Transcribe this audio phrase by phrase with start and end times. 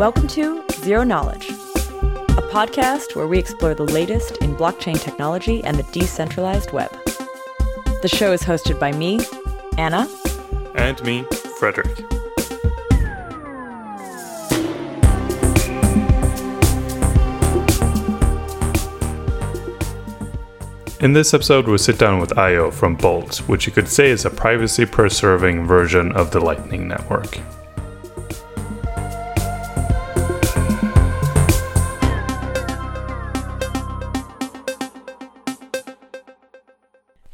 [0.00, 5.76] Welcome to Zero Knowledge, a podcast where we explore the latest in blockchain technology and
[5.76, 6.90] the decentralized web.
[8.00, 9.20] The show is hosted by me,
[9.76, 10.08] Anna,
[10.74, 11.24] and me,
[11.58, 12.00] Fredrik.
[21.02, 24.24] In this episode, we sit down with Ayo from Bolt, which you could say is
[24.24, 27.38] a privacy preserving version of the Lightning Network.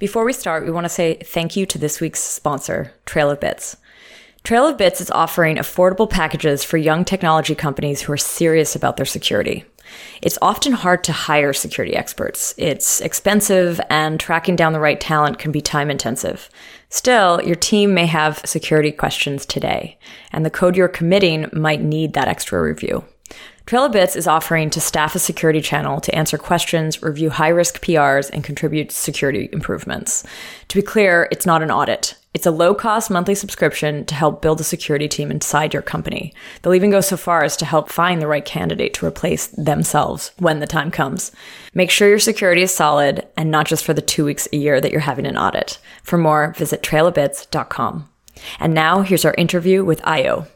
[0.06, 3.40] Before we start, we want to say thank you to this week's sponsor, Trail of
[3.40, 3.76] Bits.
[4.44, 8.96] Trail of Bits is offering affordable packages for young technology companies who are serious about
[8.96, 9.64] their security.
[10.22, 12.54] It's often hard to hire security experts.
[12.56, 16.50] It's expensive, and tracking down the right talent can be time intensive.
[16.88, 19.98] Still, your team may have security questions today,
[20.30, 23.04] and the code you're committing might need that extra review.
[23.66, 27.48] Trail of Bits is offering to staff a security channel to answer questions, review high
[27.48, 30.22] risk PRs, and contribute security improvements.
[30.68, 32.14] To be clear, it's not an audit.
[32.32, 36.32] It's a low cost monthly subscription to help build a security team inside your company.
[36.62, 40.30] They'll even go so far as to help find the right candidate to replace themselves
[40.38, 41.32] when the time comes.
[41.74, 44.80] Make sure your security is solid and not just for the two weeks a year
[44.80, 45.78] that you're having an audit.
[46.04, 48.08] For more, visit trailofbits.com.
[48.60, 50.46] And now here's our interview with Ayo.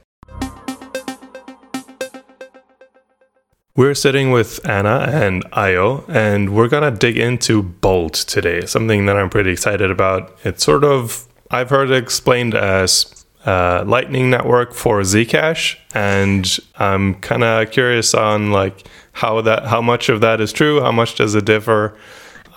[3.80, 9.06] We're sitting with Anna and Ayo, and we're going to dig into Bolt today, something
[9.06, 10.36] that I'm pretty excited about.
[10.44, 17.14] It's sort of, I've heard it explained as uh, Lightning Network for Zcash, and I'm
[17.22, 21.14] kind of curious on like how that, how much of that is true, how much
[21.14, 21.96] does it differ.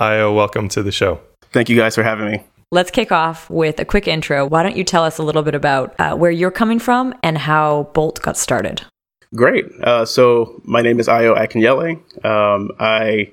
[0.02, 1.22] Ayo, welcome to the show.
[1.54, 2.44] Thank you guys for having me.
[2.70, 4.46] Let's kick off with a quick intro.
[4.46, 7.38] Why don't you tell us a little bit about uh, where you're coming from and
[7.38, 8.84] how Bolt got started?
[9.36, 9.66] Great.
[9.82, 11.96] Uh, so my name is Ayo Akinyele.
[12.24, 13.32] Um, I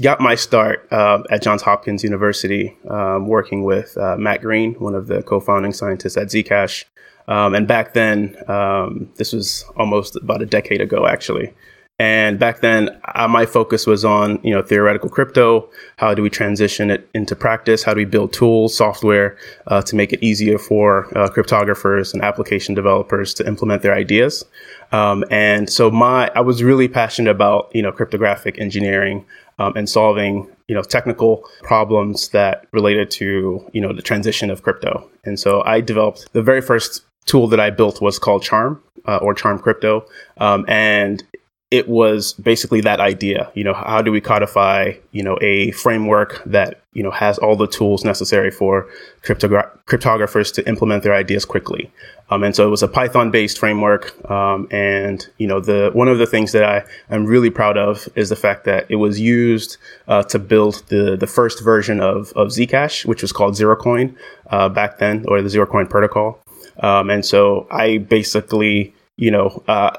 [0.00, 4.94] got my start uh, at Johns Hopkins University, um, working with uh, Matt Green, one
[4.94, 6.84] of the co-founding scientists at Zcash.
[7.26, 11.52] Um, and back then, um, this was almost about a decade ago, actually.
[12.00, 15.68] And back then, uh, my focus was on you know theoretical crypto.
[15.96, 17.82] How do we transition it into practice?
[17.82, 19.36] How do we build tools, software
[19.66, 24.44] uh, to make it easier for uh, cryptographers and application developers to implement their ideas?
[24.92, 29.26] Um, and so my I was really passionate about you know cryptographic engineering
[29.58, 34.62] um, and solving you know technical problems that related to you know the transition of
[34.62, 35.08] crypto.
[35.24, 39.16] And so I developed the very first tool that I built was called Charm uh,
[39.16, 40.06] or Charm Crypto,
[40.38, 41.24] um, and
[41.70, 46.42] it was basically that idea you know how do we codify you know a framework
[46.46, 48.88] that you know has all the tools necessary for
[49.22, 51.92] cryptogra- cryptographers to implement their ideas quickly.
[52.30, 56.08] Um, and so it was a python based framework um, and you know the one
[56.08, 56.84] of the things that i
[57.14, 61.16] am really proud of is the fact that it was used uh, to build the
[61.16, 64.14] the first version of of zcash which was called zerocoin
[64.50, 66.40] uh, back then or the zerocoin protocol.
[66.80, 69.96] Um, and so i basically you know uh,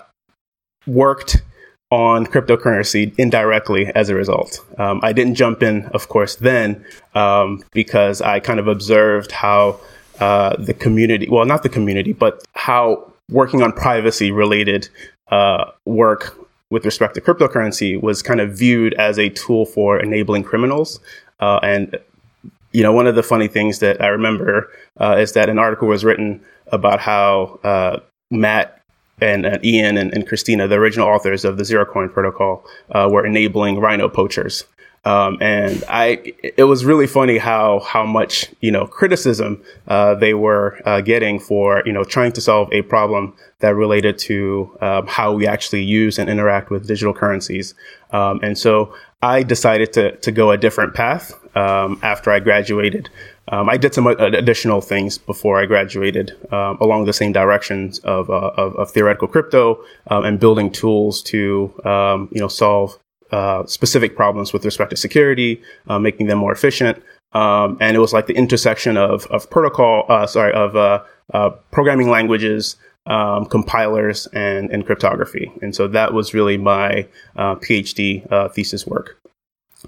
[0.85, 1.41] worked
[1.91, 4.63] on cryptocurrency indirectly as a result.
[4.77, 6.85] Um, I didn't jump in, of course, then
[7.15, 9.79] um, because I kind of observed how
[10.19, 14.89] uh, the community, well, not the community, but how working on privacy related
[15.29, 16.37] uh, work
[16.69, 20.99] with respect to cryptocurrency was kind of viewed as a tool for enabling criminals.
[21.39, 21.97] Uh, and,
[22.71, 25.87] you know, one of the funny things that I remember uh, is that an article
[25.87, 28.78] was written about how uh, Matt
[29.21, 33.25] and uh, Ian and, and, Christina, the original authors of the Zerocoin protocol, uh, were
[33.25, 34.65] enabling Rhino poachers.
[35.05, 40.33] Um, and I, it was really funny how how much you know criticism uh, they
[40.33, 45.07] were uh, getting for you know trying to solve a problem that related to um,
[45.07, 47.75] how we actually use and interact with digital currencies.
[48.11, 53.09] Um, and so I decided to to go a different path um, after I graduated.
[53.51, 58.29] Um, I did some additional things before I graduated um, along the same directions of,
[58.29, 62.97] uh, of, of, theoretical crypto um, and building tools to um, you know solve
[63.31, 67.01] uh, specific problems with respect to security, uh, making them more efficient.
[67.33, 71.03] Um, and it was like the intersection of, of protocol, uh, sorry, of uh,
[71.33, 72.75] uh, programming languages,
[73.05, 75.51] compilers, and, and cryptography.
[75.61, 79.19] And so that was really my PhD thesis work.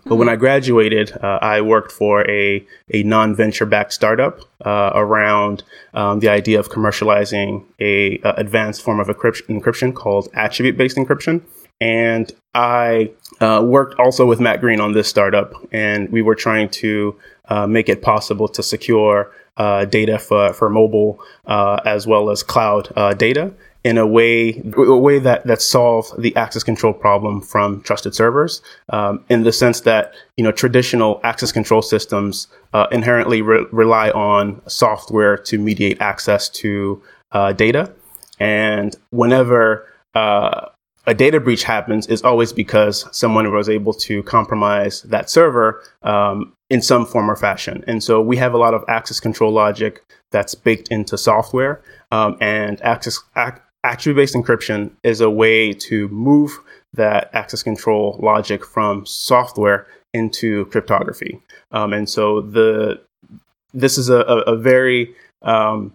[0.05, 4.91] But when I graduated, uh, I worked for a, a non venture backed startup uh,
[4.95, 10.97] around um, the idea of commercializing a, a advanced form of encryption, called attribute based
[10.97, 11.41] encryption.
[11.81, 16.69] And I uh, worked also with Matt Green on this startup, and we were trying
[16.69, 22.29] to uh, make it possible to secure uh, data for, for mobile uh, as well
[22.29, 27.41] as cloud data in a way a way that that solves the access control problem
[27.41, 32.87] from trusted servers um, in the sense that you know traditional access control systems uh,
[32.91, 37.01] inherently re- rely on software to mediate access to
[37.31, 37.91] uh, data
[38.39, 40.67] and whenever uh,
[41.07, 46.53] a data breach happens is always because someone was able to compromise that server um,
[46.69, 47.83] in some form or fashion.
[47.87, 51.81] And so we have a lot of access control logic that's baked into software.
[52.11, 56.59] Um, and access ac- attribute-based encryption is a way to move
[56.93, 61.39] that access control logic from software into cryptography.
[61.71, 63.01] Um, and so the
[63.73, 65.93] this is a, a, a very um,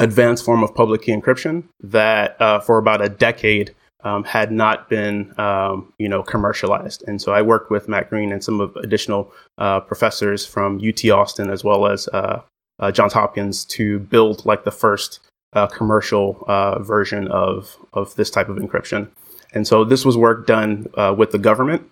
[0.00, 3.74] advanced form of public key encryption that uh, for about a decade
[4.04, 7.02] um, had not been, um, you know, commercialized.
[7.08, 11.04] And so I worked with Matt Green and some of additional uh, professors from UT
[11.10, 12.42] Austin as well as uh,
[12.78, 15.20] uh, Johns Hopkins to build like the first
[15.56, 19.08] uh, commercial uh, version of of this type of encryption.
[19.52, 21.88] And so this was work done uh, with the government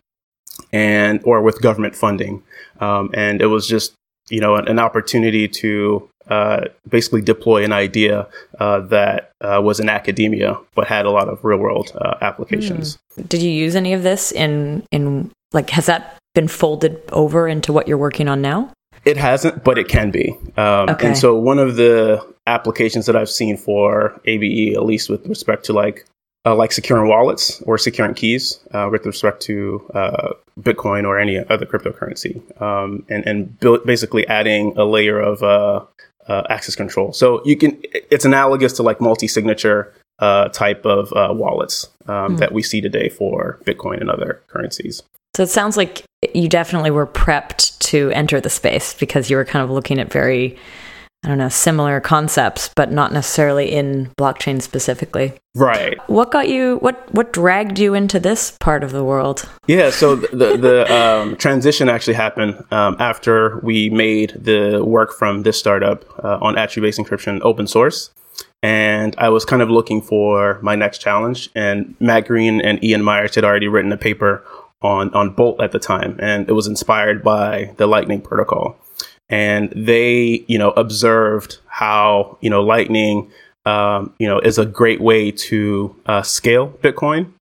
[0.73, 2.43] and or with government funding,
[2.81, 3.95] um, and it was just
[4.29, 8.29] you know an, an opportunity to uh, basically deploy an idea
[8.61, 12.99] uh, that uh, was in academia but had a lot of real world uh, applications.
[13.17, 13.29] Mm.
[13.29, 17.73] Did you use any of this in in like has that been folded over into
[17.73, 18.71] what you're working on now?
[19.05, 20.31] It hasn't, but it can be.
[20.57, 21.09] Um, okay.
[21.09, 25.65] And so one of the applications that I've seen for ABE, at least with respect
[25.67, 26.07] to like
[26.47, 31.39] uh, like securing wallets or securing keys uh, with respect to uh, Bitcoin or any
[31.39, 35.85] other cryptocurrency, um, and and build, basically adding a layer of uh,
[36.29, 37.13] uh, access control.
[37.13, 42.39] So you can it's analogous to like multi-signature uh, type of wallets um, mm.
[42.39, 45.03] that we see today for Bitcoin and other currencies.
[45.35, 49.45] So it sounds like you definitely were prepped to enter the space because you were
[49.45, 50.57] kind of looking at very
[51.25, 55.33] I don't know, similar concepts, but not necessarily in blockchain specifically.
[55.55, 55.99] Right.
[56.09, 56.77] What got you?
[56.79, 59.49] What what dragged you into this part of the world?
[59.67, 59.91] Yeah.
[59.91, 65.59] So the the um, transition actually happened um, after we made the work from this
[65.59, 68.11] startup uh, on attribute-based encryption open source,
[68.63, 71.49] and I was kind of looking for my next challenge.
[71.55, 74.45] And Matt Green and Ian Miers had already written a paper
[74.83, 78.77] on on Bolt at the time, and it was inspired by the Lightning protocol
[79.29, 83.31] and they you know observed how you know lightning
[83.67, 87.33] um, you know is a great way to uh, scale bitcoin.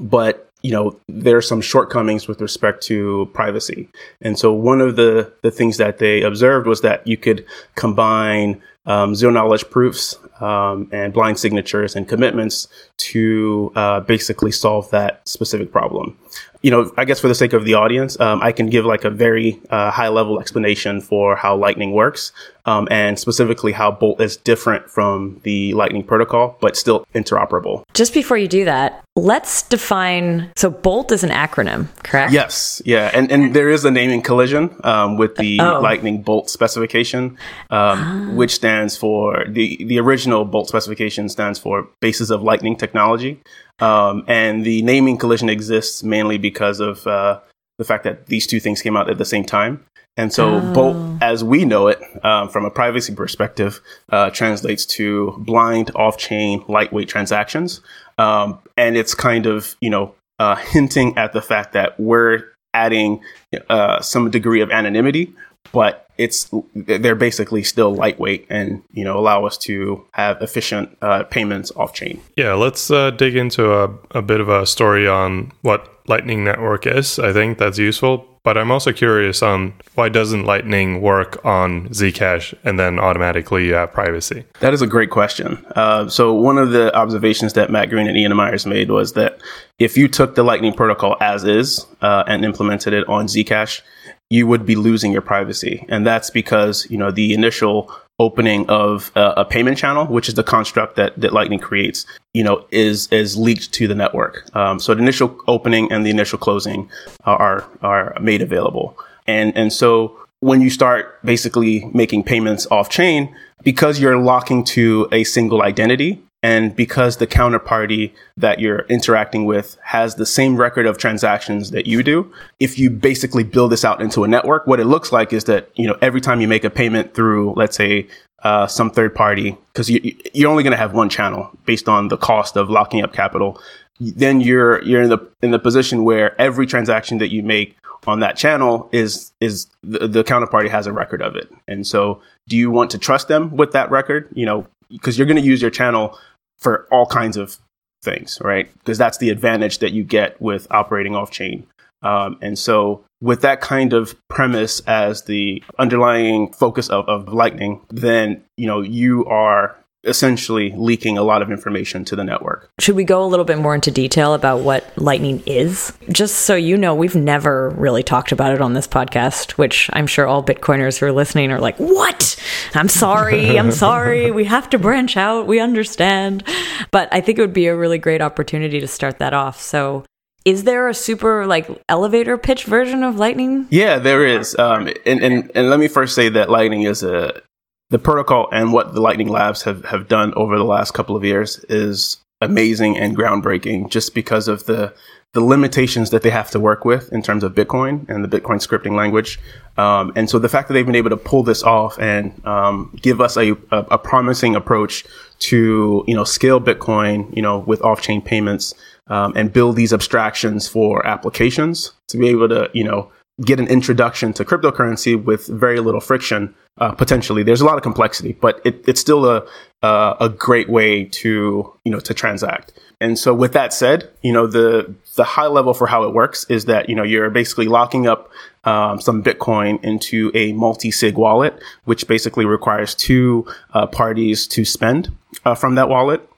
[0.00, 3.88] But you know there are some shortcomings with respect to privacy.
[4.20, 7.44] And so one of the the things that they observed was that you could
[7.74, 14.90] combine um, zero knowledge proofs um, and blind signatures and commitments to uh, basically solve
[14.90, 16.16] that specific problem
[16.62, 19.04] you know, I guess for the sake of the audience, um, I can give like
[19.04, 22.32] a very uh, high level explanation for how Lightning works,
[22.66, 27.84] um, and specifically how Bolt is different from the Lightning protocol, but still interoperable.
[27.94, 30.50] Just before you do that, let's define.
[30.56, 32.32] So Bolt is an acronym, correct?
[32.32, 35.80] Yes, yeah, and and there is a naming collision um, with the oh.
[35.80, 37.36] Lightning Bolt specification,
[37.70, 38.30] um, ah.
[38.34, 43.40] which stands for the the original Bolt specification stands for Basis of Lightning Technology.
[43.80, 47.40] Um, and the naming collision exists mainly because of uh,
[47.78, 49.84] the fact that these two things came out at the same time.
[50.16, 50.72] And so, oh.
[50.74, 53.80] Bolt, as we know it, um, from a privacy perspective,
[54.10, 57.80] uh, translates to blind, off-chain, lightweight transactions.
[58.18, 62.44] Um, and it's kind of, you know, uh, hinting at the fact that we're
[62.74, 63.20] adding
[63.68, 65.32] uh, some degree of anonymity,
[65.72, 71.22] but it's they're basically still lightweight and you know allow us to have efficient uh,
[71.24, 72.20] payments off chain.
[72.36, 76.86] Yeah, let's uh, dig into a, a bit of a story on what Lightning Network
[76.86, 77.18] is.
[77.18, 78.37] I think that's useful.
[78.48, 83.92] But I'm also curious on why doesn't Lightning work on Zcash and then automatically have
[83.92, 84.46] privacy?
[84.60, 85.62] That is a great question.
[85.76, 89.38] Uh, so one of the observations that Matt Green and Ian Miers made was that
[89.78, 93.82] if you took the Lightning protocol as is uh, and implemented it on Zcash,
[94.30, 95.84] you would be losing your privacy.
[95.88, 100.42] And that's because, you know, the initial opening of a payment channel, which is the
[100.42, 102.04] construct that, that Lightning creates,
[102.34, 104.44] you know, is, is leaked to the network.
[104.56, 106.90] Um, so the initial opening and the initial closing
[107.24, 108.98] are, are made available.
[109.26, 115.08] And, and so when you start basically making payments off chain, because you're locking to
[115.12, 120.86] a single identity, and because the counterparty that you're interacting with has the same record
[120.86, 124.78] of transactions that you do, if you basically build this out into a network, what
[124.78, 127.76] it looks like is that, you know, every time you make a payment through, let's
[127.76, 128.06] say,
[128.44, 132.06] uh, some third party, because you, you're only going to have one channel based on
[132.06, 133.60] the cost of locking up capital.
[133.98, 137.76] Then you're, you're in the, in the position where every transaction that you make
[138.06, 141.50] on that channel is, is the, the counterparty has a record of it.
[141.66, 144.28] And so do you want to trust them with that record?
[144.32, 146.18] You know, because you're going to use your channel
[146.58, 147.58] for all kinds of
[148.02, 148.72] things, right?
[148.78, 151.66] Because that's the advantage that you get with operating off chain.
[152.02, 157.80] Um, and so, with that kind of premise as the underlying focus of, of Lightning,
[157.90, 159.76] then you know you are
[160.08, 162.70] essentially leaking a lot of information to the network.
[162.80, 165.92] Should we go a little bit more into detail about what Lightning is?
[166.10, 170.06] Just so you know, we've never really talked about it on this podcast, which I'm
[170.06, 172.36] sure all Bitcoiners who are listening are like, what?
[172.74, 173.58] I'm sorry.
[173.58, 174.30] I'm sorry.
[174.30, 175.46] We have to branch out.
[175.46, 176.42] We understand.
[176.90, 179.60] But I think it would be a really great opportunity to start that off.
[179.60, 180.04] So,
[180.44, 183.66] is there a super like elevator pitch version of Lightning?
[183.70, 184.58] Yeah, there is.
[184.58, 187.42] Um, and, and and let me first say that Lightning is a
[187.90, 191.24] the protocol and what the Lightning Labs have, have done over the last couple of
[191.24, 194.94] years is amazing and groundbreaking just because of the
[195.34, 198.56] the limitations that they have to work with in terms of Bitcoin and the Bitcoin
[198.66, 199.38] scripting language.
[199.76, 202.96] Um, and so the fact that they've been able to pull this off and um,
[203.02, 205.04] give us a, a, a, promising approach
[205.40, 208.74] to you know scale Bitcoin, you know, with off-chain payments
[209.08, 213.12] um, and build these abstractions for applications to be able to you know
[213.44, 216.54] get an introduction to cryptocurrency with very little friction.
[216.78, 219.46] Uh, potentially, there's a lot of complexity, but it, it's still a
[219.82, 222.72] uh, a great way to you know to transact.
[223.00, 226.44] And so, with that said, you know the the high level for how it works
[226.48, 228.30] is that you know you're basically locking up
[228.64, 234.64] um, some Bitcoin into a multi sig wallet, which basically requires two uh, parties to
[234.64, 235.10] spend
[235.44, 236.28] uh, from that wallet.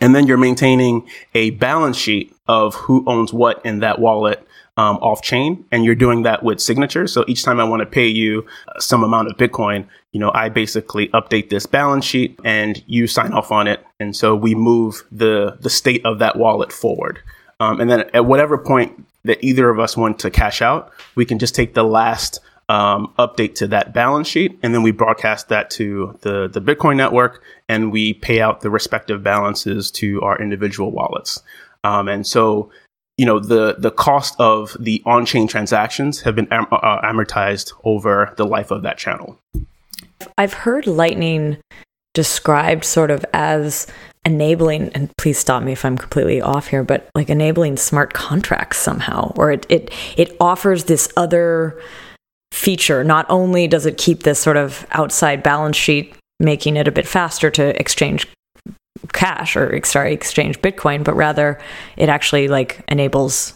[0.00, 4.46] And then you're maintaining a balance sheet of who owns what in that wallet
[4.78, 7.12] um, off chain, and you're doing that with signatures.
[7.12, 10.30] So each time I want to pay you uh, some amount of Bitcoin, you know,
[10.32, 14.54] I basically update this balance sheet, and you sign off on it, and so we
[14.54, 17.18] move the the state of that wallet forward.
[17.60, 21.24] Um, and then at whatever point that either of us want to cash out, we
[21.24, 25.48] can just take the last um, update to that balance sheet, and then we broadcast
[25.48, 30.40] that to the the Bitcoin network, and we pay out the respective balances to our
[30.40, 31.42] individual wallets.
[31.82, 32.70] Um, and so
[33.18, 38.32] you know the the cost of the on-chain transactions have been am- uh, amortized over
[38.36, 39.38] the life of that channel.
[40.38, 41.58] I've heard Lightning
[42.14, 43.86] described sort of as
[44.24, 48.78] enabling and please stop me if I'm completely off here but like enabling smart contracts
[48.78, 51.80] somehow or it it it offers this other
[52.52, 56.92] feature not only does it keep this sort of outside balance sheet making it a
[56.92, 58.26] bit faster to exchange
[59.12, 61.60] cash or sorry exchange bitcoin but rather
[61.96, 63.54] it actually like enables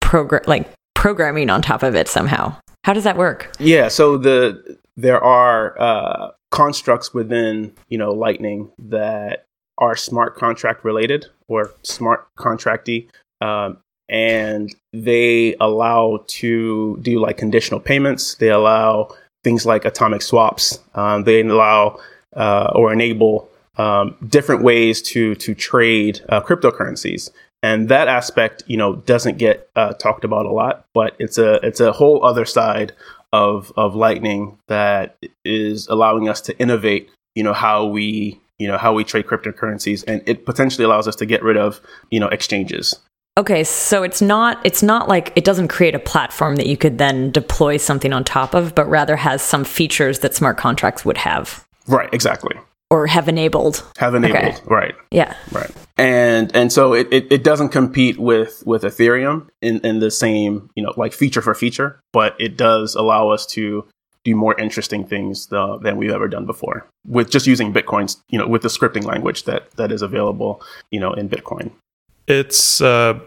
[0.00, 2.54] program like programming on top of it somehow.
[2.84, 3.54] How does that work?
[3.58, 9.44] Yeah so the there are uh, constructs within you know lightning that
[9.78, 13.08] are smart contract related or smart contracty
[13.40, 18.34] um, and they allow to do like conditional payments.
[18.34, 20.80] They allow things like atomic swaps.
[20.94, 22.00] Um, they allow
[22.36, 23.48] uh, or enable
[23.80, 27.30] um, different ways to to trade uh, cryptocurrencies,
[27.62, 31.54] and that aspect, you know, doesn't get uh, talked about a lot, but it's a
[31.66, 32.92] it's a whole other side
[33.32, 37.08] of of Lightning that is allowing us to innovate.
[37.34, 41.16] You know how we you know how we trade cryptocurrencies, and it potentially allows us
[41.16, 43.00] to get rid of you know exchanges.
[43.38, 46.98] Okay, so it's not it's not like it doesn't create a platform that you could
[46.98, 51.16] then deploy something on top of, but rather has some features that smart contracts would
[51.16, 51.64] have.
[51.86, 52.56] Right, exactly
[52.90, 53.84] or have enabled.
[53.98, 54.60] Have enabled, okay.
[54.66, 54.94] right?
[55.10, 55.70] Yeah, right.
[55.96, 60.70] And and so it, it, it, doesn't compete with with Ethereum in in the same
[60.74, 63.86] you know like feature for feature, but it does allow us to
[64.24, 68.38] do more interesting things the, than we've ever done before with just using Bitcoin's you
[68.38, 71.70] know with the scripting language that that is available you know in Bitcoin.
[72.26, 73.18] It's uh,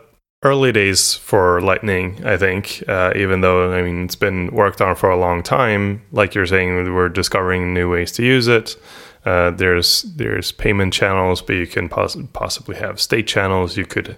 [0.43, 2.83] early days for Lightning, I think.
[2.87, 6.45] Uh, even though I mean it's been worked on for a long time, like you're
[6.45, 8.75] saying, we're discovering new ways to use it.
[9.25, 13.77] Uh, there's there's payment channels, but you can poss- possibly have state channels.
[13.77, 14.17] You could,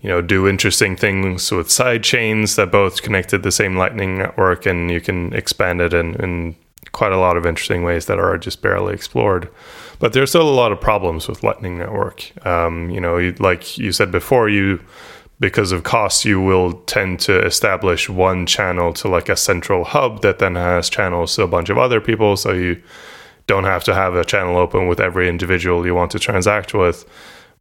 [0.00, 4.66] you know, do interesting things with side chains that both connected the same Lightning network,
[4.66, 6.56] and you can expand it in, in
[6.92, 9.48] quite a lot of interesting ways that are just barely explored.
[9.98, 12.32] But there's still a lot of problems with Lightning Network.
[12.46, 14.80] Um, you know, like you said before, you
[15.40, 20.22] because of costs, you will tend to establish one channel to like a central hub
[20.22, 22.36] that then has channels to a bunch of other people.
[22.36, 22.82] So you
[23.48, 27.04] don't have to have a channel open with every individual you want to transact with.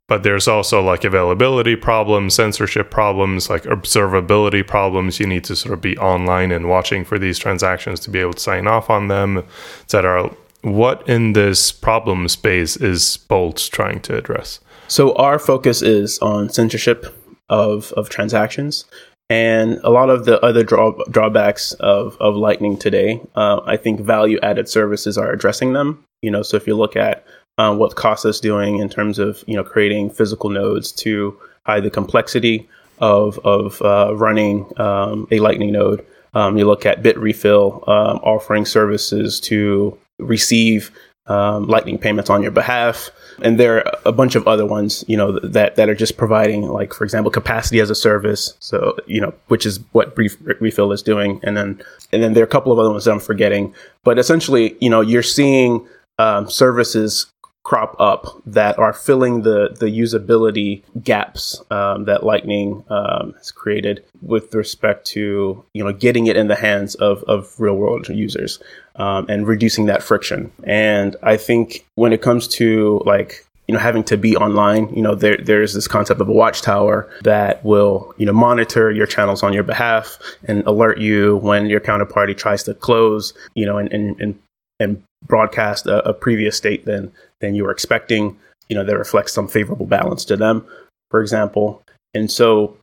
[0.07, 5.19] But there's also like availability problems, censorship problems, like observability problems.
[5.19, 8.33] You need to sort of be online and watching for these transactions to be able
[8.33, 9.43] to sign off on them,
[9.81, 10.33] etc.
[10.61, 14.59] What in this problem space is Bolt trying to address?
[14.87, 17.13] So our focus is on censorship
[17.49, 18.85] of of transactions.
[19.29, 23.99] And a lot of the other draw, drawbacks of, of Lightning today, uh, I think
[23.99, 26.03] value added services are addressing them.
[26.21, 27.25] You know, so if you look at
[27.57, 31.83] uh, what Casa is doing in terms of you know creating physical nodes to hide
[31.83, 32.67] the complexity
[32.99, 36.05] of of uh, running um, a Lightning node.
[36.33, 40.91] Um, you look at Bitrefill um, offering services to receive
[41.25, 43.09] um, Lightning payments on your behalf,
[43.41, 46.63] and there are a bunch of other ones, you know, that that are just providing,
[46.63, 48.53] like for example, capacity as a service.
[48.59, 52.43] So you know, which is what Brief Refill is doing, and then and then there
[52.43, 53.73] are a couple of other ones that I'm forgetting.
[54.03, 55.87] But essentially, you know, you're seeing
[56.19, 57.27] um, services
[57.67, 64.05] crop up that are filling the the usability gaps um, that Lightning um, has created
[64.21, 68.59] with respect to you know getting it in the hands of of real world users
[68.97, 70.51] um, and reducing that friction.
[70.63, 75.01] And I think when it comes to like you know having to be online you
[75.01, 79.43] know there there's this concept of a watchtower that will you know monitor your channels
[79.43, 83.91] on your behalf and alert you when your counterparty tries to close you know and
[83.91, 84.39] and, and
[84.79, 87.11] and broadcast a, a previous state than
[87.41, 88.37] than you were expecting.
[88.69, 90.65] You know, that reflects some favorable balance to them,
[91.09, 91.81] for example.
[92.13, 92.77] And so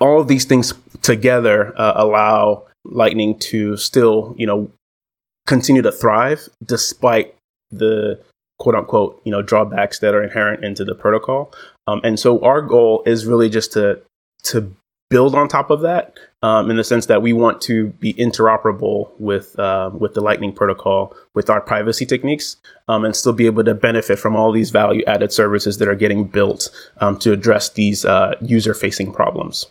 [0.00, 0.72] all of these things
[1.02, 4.70] together uh, allow Lightning to still, you know,
[5.46, 7.34] continue to thrive despite
[7.70, 8.20] the
[8.58, 11.52] quote unquote, you know, drawbacks that are inherent into the protocol.
[11.86, 14.00] Um, and so our goal is really just to
[14.44, 14.74] to
[15.10, 19.10] build on top of that um, in the sense that we want to be interoperable
[19.18, 22.56] with uh, with the Lightning protocol with our privacy techniques
[22.88, 25.94] um, and still be able to benefit from all these value added services that are
[25.94, 26.70] getting built
[27.00, 29.66] um, to address these uh, user facing problems.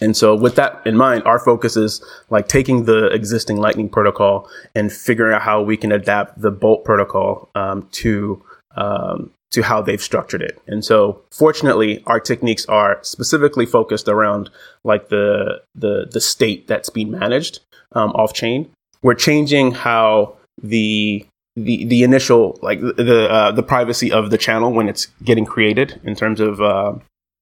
[0.00, 4.48] And so, with that in mind, our focus is like taking the existing Lightning protocol
[4.74, 8.42] and figuring out how we can adapt the Bolt protocol um, to
[8.76, 10.60] um, to how they've structured it.
[10.66, 14.50] And so fortunately our techniques are specifically focused around
[14.82, 17.60] like the the the state that's being managed
[17.92, 18.70] um, off chain.
[19.02, 21.24] We're changing how the
[21.56, 26.00] the the initial like the uh, the privacy of the channel when it's getting created
[26.02, 26.94] in terms of uh,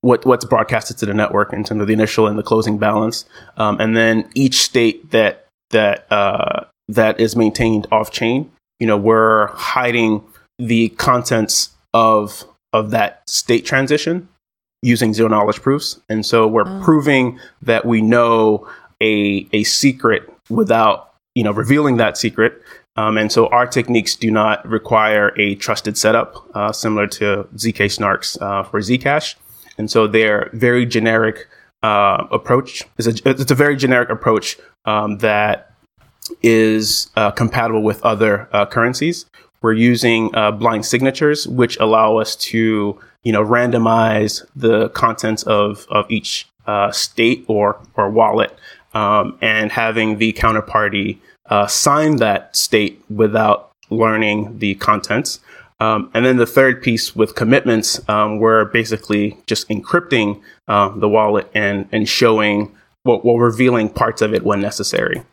[0.02, 3.24] what what's broadcasted to the network in terms of the initial and the closing balance,
[3.56, 8.50] um, and then each state that that uh, that is maintained off chain.
[8.78, 10.22] You know, we're hiding
[10.58, 14.28] the contents of of that state transition
[14.82, 16.00] using zero knowledge proofs.
[16.08, 16.80] And so we're oh.
[16.82, 18.68] proving that we know
[19.00, 22.60] a a secret without you know revealing that secret.
[22.94, 27.86] Um, and so our techniques do not require a trusted setup, uh, similar to zk
[27.86, 29.36] snarks uh, for Zcash.
[29.78, 31.48] And so they're very generic
[31.82, 32.84] uh, approach.
[32.98, 35.74] is a, it's a very generic approach um, that
[36.42, 39.26] is uh, compatible with other uh, currencies.
[39.60, 45.86] We're using uh, blind signatures, which allow us to, you know, randomize the contents of,
[45.90, 48.56] of each uh, state or, or wallet
[48.94, 55.40] um, and having the counterparty uh, sign that state without learning the contents.
[55.82, 61.08] Um, and then the third piece with commitments, um, we're basically just encrypting uh, the
[61.08, 62.72] wallet and, and showing,
[63.04, 65.24] well, well, revealing parts of it when necessary.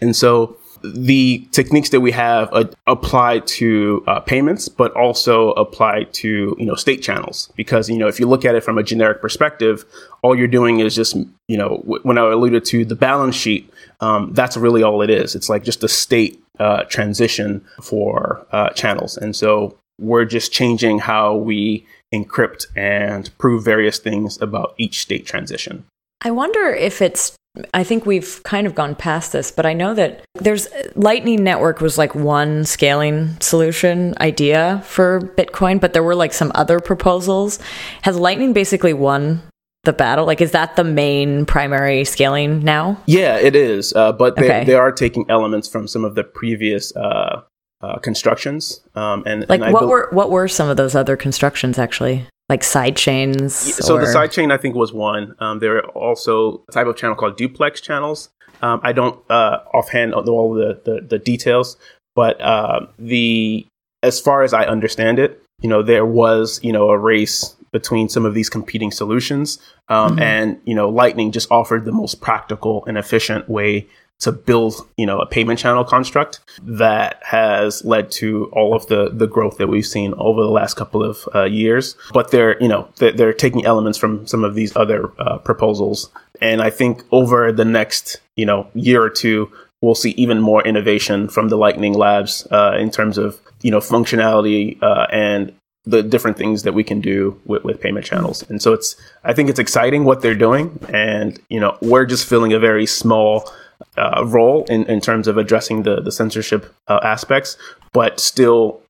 [0.00, 6.04] And so the techniques that we have uh, apply to uh, payments, but also apply
[6.04, 7.52] to you know state channels.
[7.56, 9.84] Because you know if you look at it from a generic perspective,
[10.22, 11.16] all you're doing is just
[11.48, 15.10] you know w- when I alluded to the balance sheet, um, that's really all it
[15.10, 15.34] is.
[15.34, 20.98] It's like just a state uh, transition for uh, channels, and so we're just changing
[20.98, 25.84] how we encrypt and prove various things about each state transition.
[26.22, 27.36] I wonder if it's
[27.72, 31.80] I think we've kind of gone past this, but I know that there's Lightning Network
[31.80, 37.58] was like one scaling solution idea for Bitcoin, but there were like some other proposals.
[38.02, 39.42] Has Lightning basically won
[39.86, 40.26] the battle?
[40.26, 43.00] Like, is that the main primary scaling now?
[43.06, 43.94] Yeah, it is.
[43.94, 44.64] Uh, but they, okay.
[44.64, 47.42] they are taking elements from some of the previous uh,
[47.80, 48.82] uh, constructions.
[48.94, 52.26] Um, and like, and what be- were what were some of those other constructions actually?
[52.48, 53.54] like side chains?
[53.54, 54.00] So or?
[54.00, 55.34] the side chain I think was one.
[55.38, 58.30] Um, there are also a type of channel called duplex channels.
[58.62, 61.76] Um, I don't uh, offhand know all the, the, the details,
[62.14, 63.66] but uh, the
[64.02, 68.08] as far as I understand it, you know, there was you know a race between
[68.08, 69.58] some of these competing solutions,
[69.88, 70.20] um, mm-hmm.
[70.20, 73.86] and you know, Lightning just offered the most practical and efficient way
[74.18, 79.10] to build, you know, a payment channel construct that has led to all of the
[79.12, 81.96] the growth that we've seen over the last couple of uh, years.
[82.14, 86.10] But they're, you know, they're, they're, taking elements from some of these other uh, proposals,
[86.40, 90.66] and I think over the next, you know, year or two, we'll see even more
[90.66, 95.52] innovation from the Lightning Labs uh, in terms of you know functionality uh, and
[95.86, 98.42] the different things that we can do with, with, payment channels.
[98.50, 100.78] And so it's, I think it's exciting what they're doing.
[100.92, 103.48] And, you know, we're just filling a very small
[103.96, 107.56] uh, role in, in terms of addressing the, the censorship uh, aspects,
[107.92, 108.82] but still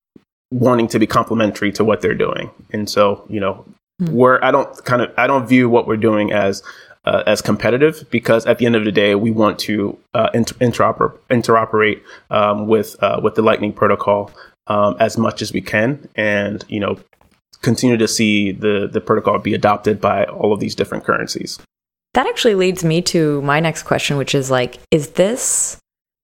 [0.50, 2.50] wanting to be complementary to what they're doing.
[2.72, 3.64] And so, you know,
[4.00, 4.09] mm.
[4.11, 6.62] we're I don't kind of I don't view what we're doing as
[7.04, 10.56] uh, as competitive because at the end of the day, we want to uh, inter-
[10.56, 14.30] interoper- interoperate um, with uh, with the Lightning protocol
[14.66, 16.98] um, as much as we can, and you know,
[17.62, 21.59] continue to see the the protocol be adopted by all of these different currencies.
[22.14, 25.76] That actually leads me to my next question, which is like, is this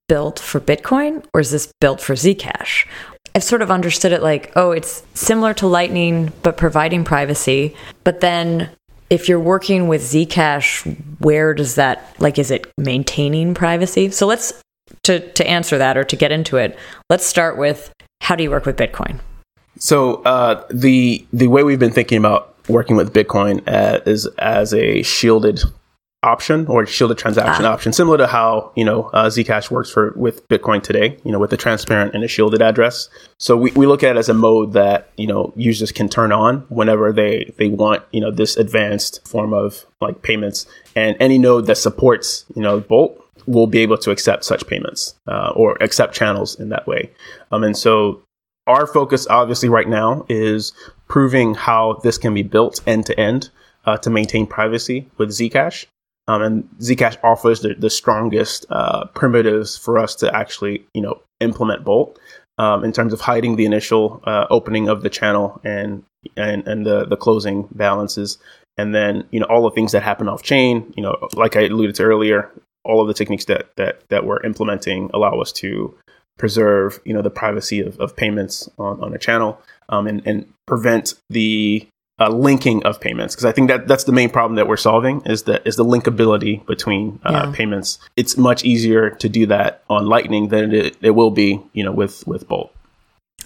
[0.08, 2.86] built for Bitcoin or is this built for Zcash?
[3.34, 7.76] I've sort of understood it like, oh, it's similar to Lightning, but providing privacy.
[8.04, 8.70] But then
[9.10, 14.10] if you're working with Zcash, where does that, like, is it maintaining privacy?
[14.10, 14.52] So let's,
[15.02, 16.78] to, to answer that or to get into it,
[17.10, 19.18] let's start with how do you work with Bitcoin?
[19.78, 24.72] So uh, the the way we've been thinking about working with Bitcoin uh, is as
[24.72, 25.60] a shielded
[26.22, 27.72] option or shielded transaction ah.
[27.72, 31.18] option, similar to how you know uh, Zcash works for with Bitcoin today.
[31.24, 33.08] You know, with a transparent and a shielded address.
[33.38, 36.30] So we, we look at it as a mode that you know users can turn
[36.30, 41.38] on whenever they they want you know this advanced form of like payments, and any
[41.38, 45.76] node that supports you know Bolt will be able to accept such payments uh, or
[45.80, 47.10] accept channels in that way.
[47.50, 48.22] Um, and so
[48.66, 50.72] our focus obviously right now is
[51.08, 53.50] proving how this can be built end to end
[53.84, 55.86] uh, to maintain privacy with Zcash.
[56.28, 61.20] Um, and Zcash offers the, the strongest uh, primitives for us to actually, you know,
[61.40, 62.18] implement Bolt
[62.58, 66.04] um, in terms of hiding the initial uh, opening of the channel and
[66.36, 68.38] and and the the closing balances,
[68.78, 70.92] and then you know all the things that happen off chain.
[70.96, 72.50] You know, like I alluded to earlier,
[72.84, 75.96] all of the techniques that that that we're implementing allow us to
[76.38, 80.52] preserve you know the privacy of, of payments on, on a channel um, and and
[80.66, 81.86] prevent the
[82.20, 85.22] uh, linking of payments because I think that that's the main problem that we're solving
[85.26, 87.52] is that is the linkability between uh, yeah.
[87.56, 87.98] payments.
[88.16, 91.92] It's much easier to do that on Lightning than it, it will be, you know,
[91.92, 92.72] with with Bolt.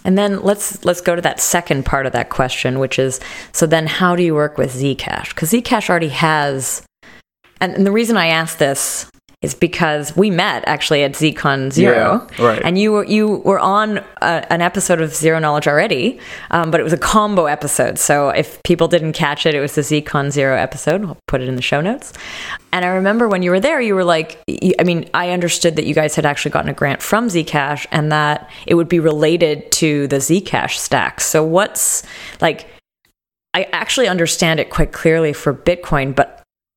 [0.03, 3.19] And then let's let's go to that second part of that question, which is
[3.51, 5.29] so then how do you work with Zcash?
[5.29, 6.83] Because Zcash already has,
[7.59, 9.09] and, and the reason I ask this
[9.43, 12.61] is because we met actually at ZCon Zero, yeah, right.
[12.63, 16.19] and you were you were on a, an episode of Zero Knowledge already,
[16.49, 17.99] um, but it was a combo episode.
[17.99, 21.05] So if people didn't catch it, it was the ZCon Zero episode.
[21.05, 22.13] I'll put it in the show notes.
[22.73, 24.41] And I remember when you were there, you were like,
[24.79, 28.11] I mean, I understood that you guys had actually gotten a grant from Zcash, and
[28.11, 31.21] that it would be related to the Zcash stack.
[31.21, 32.01] So what's
[32.41, 32.67] like?
[33.53, 36.26] I actually understand it quite clearly for Bitcoin, but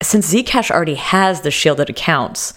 [0.03, 2.57] since Zcash already has the shielded accounts,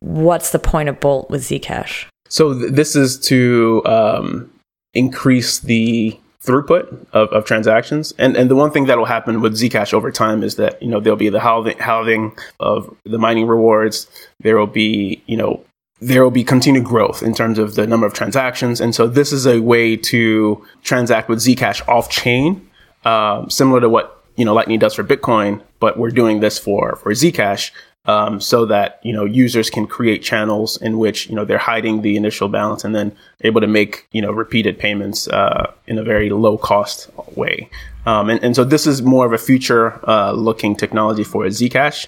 [0.00, 2.06] what's the point of Bolt with Zcash?
[2.28, 4.50] So th- this is to um,
[4.92, 8.12] increase the throughput of, of transactions.
[8.18, 10.88] And and the one thing that will happen with Zcash over time is that, you
[10.88, 14.06] know, there'll be the halving, of the mining rewards.
[14.40, 15.64] There will be, you know,
[16.00, 18.80] there will be continued growth in terms of the number of transactions.
[18.80, 22.68] And so this is a way to transact with Zcash off chain,
[23.04, 26.96] um, similar to what you know Lightning does for Bitcoin, but we're doing this for
[26.96, 27.70] for Zcash
[28.06, 32.02] um, so that you know users can create channels in which you know they're hiding
[32.02, 36.02] the initial balance and then able to make you know repeated payments uh, in a
[36.02, 37.68] very low cost way.
[38.06, 42.06] Um, and, and so this is more of a future uh, looking technology for Zcash.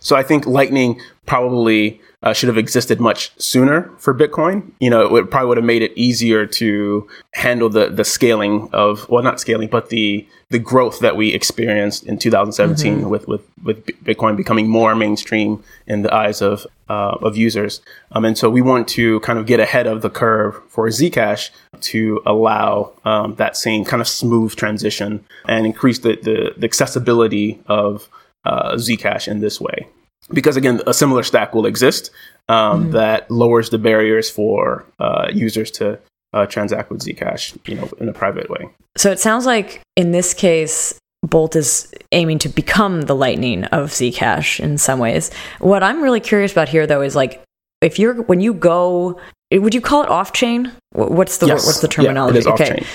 [0.00, 4.72] So I think Lightning probably uh, should have existed much sooner for Bitcoin.
[4.80, 9.08] You know, it probably would have made it easier to handle the the scaling of
[9.08, 13.08] well, not scaling, but the the growth that we experienced in 2017 mm-hmm.
[13.08, 17.80] with with with Bitcoin becoming more mainstream in the eyes of uh, of users.
[18.12, 21.50] Um, and so we want to kind of get ahead of the curve for Zcash
[21.80, 27.60] to allow um, that same kind of smooth transition and increase the the, the accessibility
[27.66, 28.08] of
[28.46, 29.88] uh, Zcash in this way
[30.32, 32.10] because again, a similar stack will exist
[32.48, 32.90] um, mm-hmm.
[32.92, 35.98] that lowers the barriers for uh, users to
[36.32, 38.68] uh, transact with Zcash, you know, in a private way.
[38.96, 43.90] So it sounds like in this case, Bolt is aiming to become the Lightning of
[43.90, 45.30] Zcash in some ways.
[45.58, 47.42] What I'm really curious about here, though, is like
[47.80, 49.20] if you're when you go,
[49.52, 50.72] would you call it off chain?
[50.92, 51.66] What's the yes.
[51.66, 52.40] what's the terminology?
[52.40, 52.86] Yeah, okay.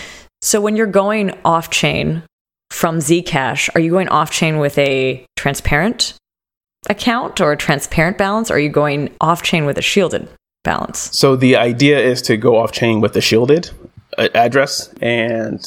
[0.42, 2.24] So when you're going off chain
[2.72, 6.14] from Zcash, are you going off chain with a transparent
[6.90, 8.50] account or a transparent balance?
[8.50, 10.30] Or are you going off chain with a shielded
[10.64, 11.16] balance?
[11.16, 13.70] So the idea is to go off chain with the shielded
[14.18, 14.92] uh, address.
[15.02, 15.62] And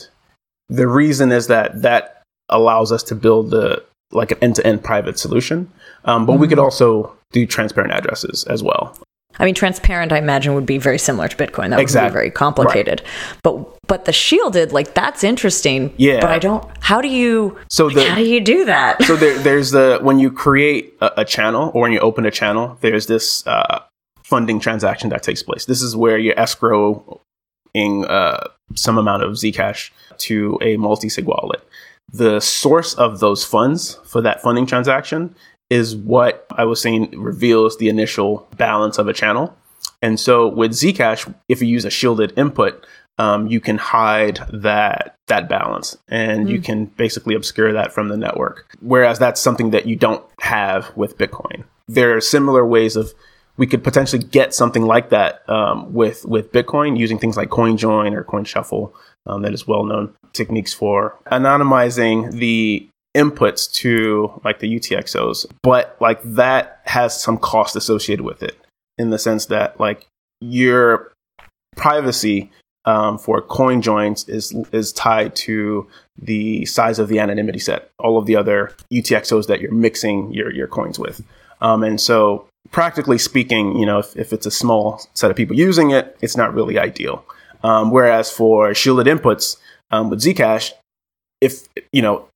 [0.68, 4.82] the reason is that that allows us to build the like an end to end
[4.82, 5.70] private solution.
[6.04, 6.40] Um, but mm-hmm.
[6.40, 6.64] we could mm-hmm.
[6.64, 8.96] also do transparent addresses as well.
[9.38, 11.70] I mean, transparent, I imagine, would be very similar to Bitcoin.
[11.70, 12.06] That exactly.
[12.06, 13.02] would be very complicated.
[13.02, 13.38] Right.
[13.42, 15.92] But but the shielded, like that's interesting.
[15.96, 16.20] Yeah.
[16.20, 16.64] But I don't.
[16.80, 17.58] How do you?
[17.68, 19.02] So the, how do you do that?
[19.02, 22.30] So there, there's the when you create a, a, channel or when you open a
[22.30, 23.80] channel, there's this uh,
[24.22, 25.66] funding transaction that takes place.
[25.66, 27.20] This is where your escrow
[27.74, 31.66] in uh, some amount of Zcash to a multi-sig wallet.
[32.12, 35.34] The source of those funds for that funding transaction
[35.70, 39.57] is what I was saying reveals the initial balance of a channel.
[40.03, 42.87] And so with Zcash, if you use a shielded input,
[43.18, 46.50] um, you can hide that that balance and mm.
[46.50, 48.77] you can basically obscure that from the network.
[48.81, 51.64] Whereas that's something that you don't have with Bitcoin.
[51.88, 53.14] There are similar ways of
[53.57, 58.14] we could potentially get something like that um, with with Bitcoin using things like CoinJoin
[58.14, 58.92] or CoinShuffle.
[59.27, 65.96] Um, that is well known techniques for anonymizing the inputs to like the UTXOs, but
[66.00, 68.59] like that has some cost associated with it
[68.98, 70.07] in the sense that like
[70.40, 71.12] your
[71.77, 72.50] privacy
[72.85, 75.88] um, for coin joins is is tied to
[76.20, 80.53] the size of the anonymity set, all of the other UTXOs that you're mixing your
[80.53, 81.22] your coins with,
[81.61, 85.57] um, and so practically speaking, you know, if, if it's a small set of people
[85.57, 87.24] using it, it's not really ideal.
[87.62, 89.57] Um, whereas for shielded inputs
[89.90, 90.72] um, with Zcash,
[91.40, 92.29] if you know,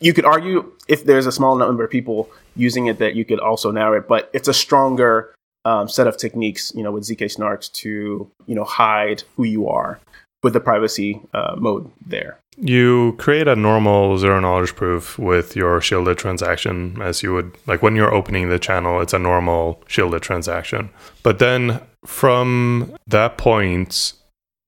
[0.00, 3.40] you could argue if there's a small number of people using it that you could
[3.40, 5.34] also narrow it, but it's a stronger
[5.64, 9.68] um, set of techniques, you know, with zk snarks to you know hide who you
[9.68, 10.00] are
[10.42, 12.38] with the privacy uh, mode there.
[12.56, 17.82] You create a normal zero knowledge proof with your shielded transaction, as you would like
[17.82, 19.00] when you're opening the channel.
[19.00, 20.90] It's a normal shielded transaction,
[21.22, 24.14] but then from that point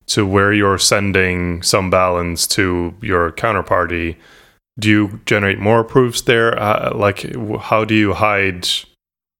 [0.07, 4.17] to where you're sending some balance to your counterparty
[4.79, 6.57] do you generate more proofs there?
[6.57, 7.25] Uh, like,
[7.59, 8.67] how do you hide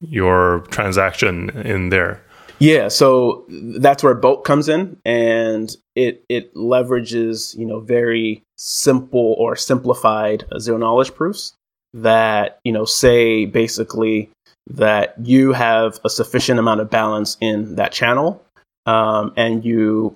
[0.01, 2.21] your transaction in there?
[2.59, 9.35] Yeah, so that's where Bolt comes in, and it it leverages you know very simple
[9.39, 11.53] or simplified zero knowledge proofs
[11.95, 14.29] that you know say basically
[14.67, 18.45] that you have a sufficient amount of balance in that channel,
[18.85, 20.15] um, and you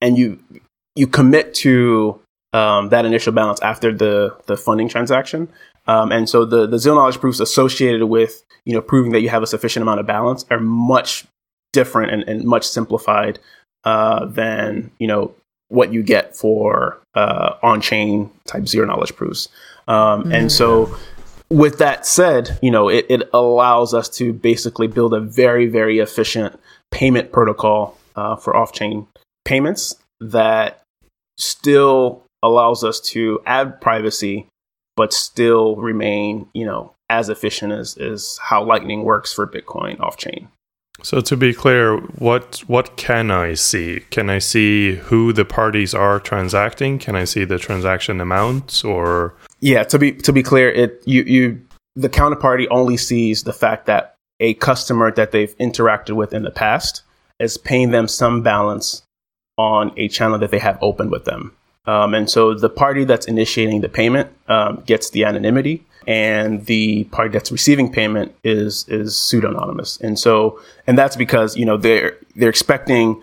[0.00, 0.38] and you
[0.94, 2.20] you commit to
[2.52, 5.48] um, that initial balance after the the funding transaction.
[5.86, 9.28] Um, and so the the zero knowledge proofs associated with you know proving that you
[9.28, 11.24] have a sufficient amount of balance are much
[11.72, 13.38] different and, and much simplified
[13.84, 15.34] uh, than you know
[15.68, 19.48] what you get for uh, on chain type zero knowledge proofs.
[19.88, 20.32] Um, mm-hmm.
[20.32, 20.94] And so
[21.50, 25.98] with that said, you know it, it allows us to basically build a very very
[25.98, 26.58] efficient
[26.90, 29.06] payment protocol uh, for off chain
[29.44, 30.82] payments that
[31.38, 34.48] still allows us to add privacy,
[34.96, 40.16] but still remain, you know, as efficient as, as how Lightning works for Bitcoin off
[40.16, 40.48] chain.
[41.02, 44.00] So to be clear, what what can I see?
[44.10, 46.98] Can I see who the parties are transacting?
[46.98, 51.22] Can I see the transaction amounts or Yeah, to be to be clear, it you
[51.22, 56.42] you the counterparty only sees the fact that a customer that they've interacted with in
[56.42, 57.02] the past
[57.38, 59.02] is paying them some balance
[59.58, 61.56] on a channel that they have open with them.
[61.86, 67.04] Um, and so the party that's initiating the payment um, gets the anonymity, and the
[67.04, 70.00] party that's receiving payment is is pseudonymous.
[70.00, 73.22] And so, and that's because you know they're they're expecting,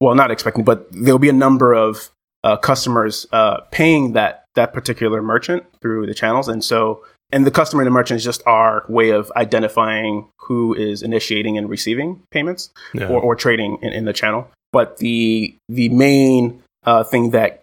[0.00, 2.10] well, not expecting, but there'll be a number of
[2.42, 7.04] uh, customers uh, paying that that particular merchant through the channels, and so.
[7.32, 11.56] And the customer and the merchant is just our way of identifying who is initiating
[11.56, 13.06] and receiving payments yeah.
[13.06, 14.50] or, or trading in, in the channel.
[14.72, 17.59] But the the main uh, thing that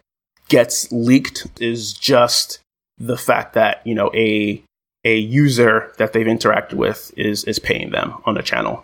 [0.48, 2.60] gets leaked is just
[2.98, 4.64] the fact that you know a
[5.04, 8.84] a user that they've interacted with is is paying them on a channel,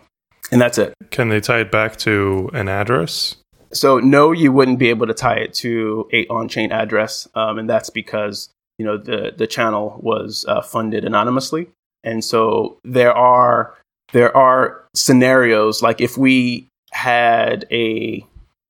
[0.50, 0.94] and that's it.
[1.10, 3.36] Can they tie it back to an address?
[3.72, 7.68] So no, you wouldn't be able to tie it to a on-chain address, um, and
[7.68, 11.68] that's because you know the the channel was uh, funded anonymously,
[12.02, 13.74] and so there are
[14.12, 18.24] there are scenarios like if we had a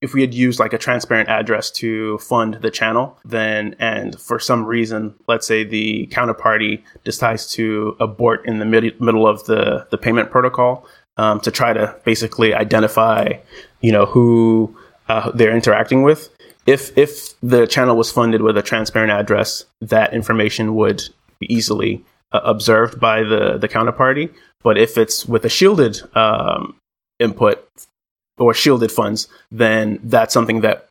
[0.04, 4.38] if we had used like a transparent address to fund the channel, then and for
[4.38, 9.86] some reason, let's say the counterparty decides to abort in the mid- middle of the
[9.90, 10.86] the payment protocol
[11.16, 13.32] um, to try to basically identify,
[13.80, 14.76] you know, who
[15.08, 16.28] uh, they're interacting with.
[16.66, 21.02] If if the channel was funded with a transparent address, that information would
[21.40, 24.34] be easily uh, observed by the the counterparty.
[24.62, 26.76] But if it's with a shielded um,
[27.18, 27.66] input
[28.38, 30.88] or shielded funds, then that's something that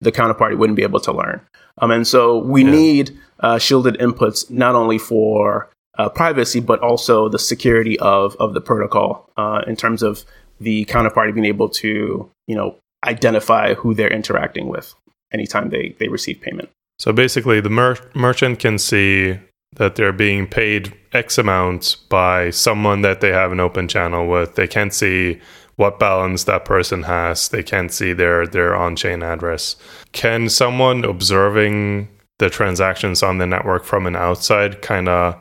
[0.00, 1.40] the counterparty wouldn't be able to learn.
[1.78, 2.70] Um, and so we yeah.
[2.70, 8.54] need uh, shielded inputs not only for uh, privacy, but also the security of, of
[8.54, 10.24] the protocol uh, in terms of
[10.60, 14.94] the counterparty being able to, you know, identify who they're interacting with
[15.32, 16.68] anytime they, they receive payment.
[16.98, 19.38] So basically, the mer- merchant can see
[19.76, 24.54] that they're being paid X amount by someone that they have an open channel with.
[24.56, 25.40] They can't see
[25.78, 27.48] what balance that person has.
[27.48, 29.76] They can't see their their on-chain address.
[30.10, 35.36] Can someone observing the transactions on the network from an outside kind of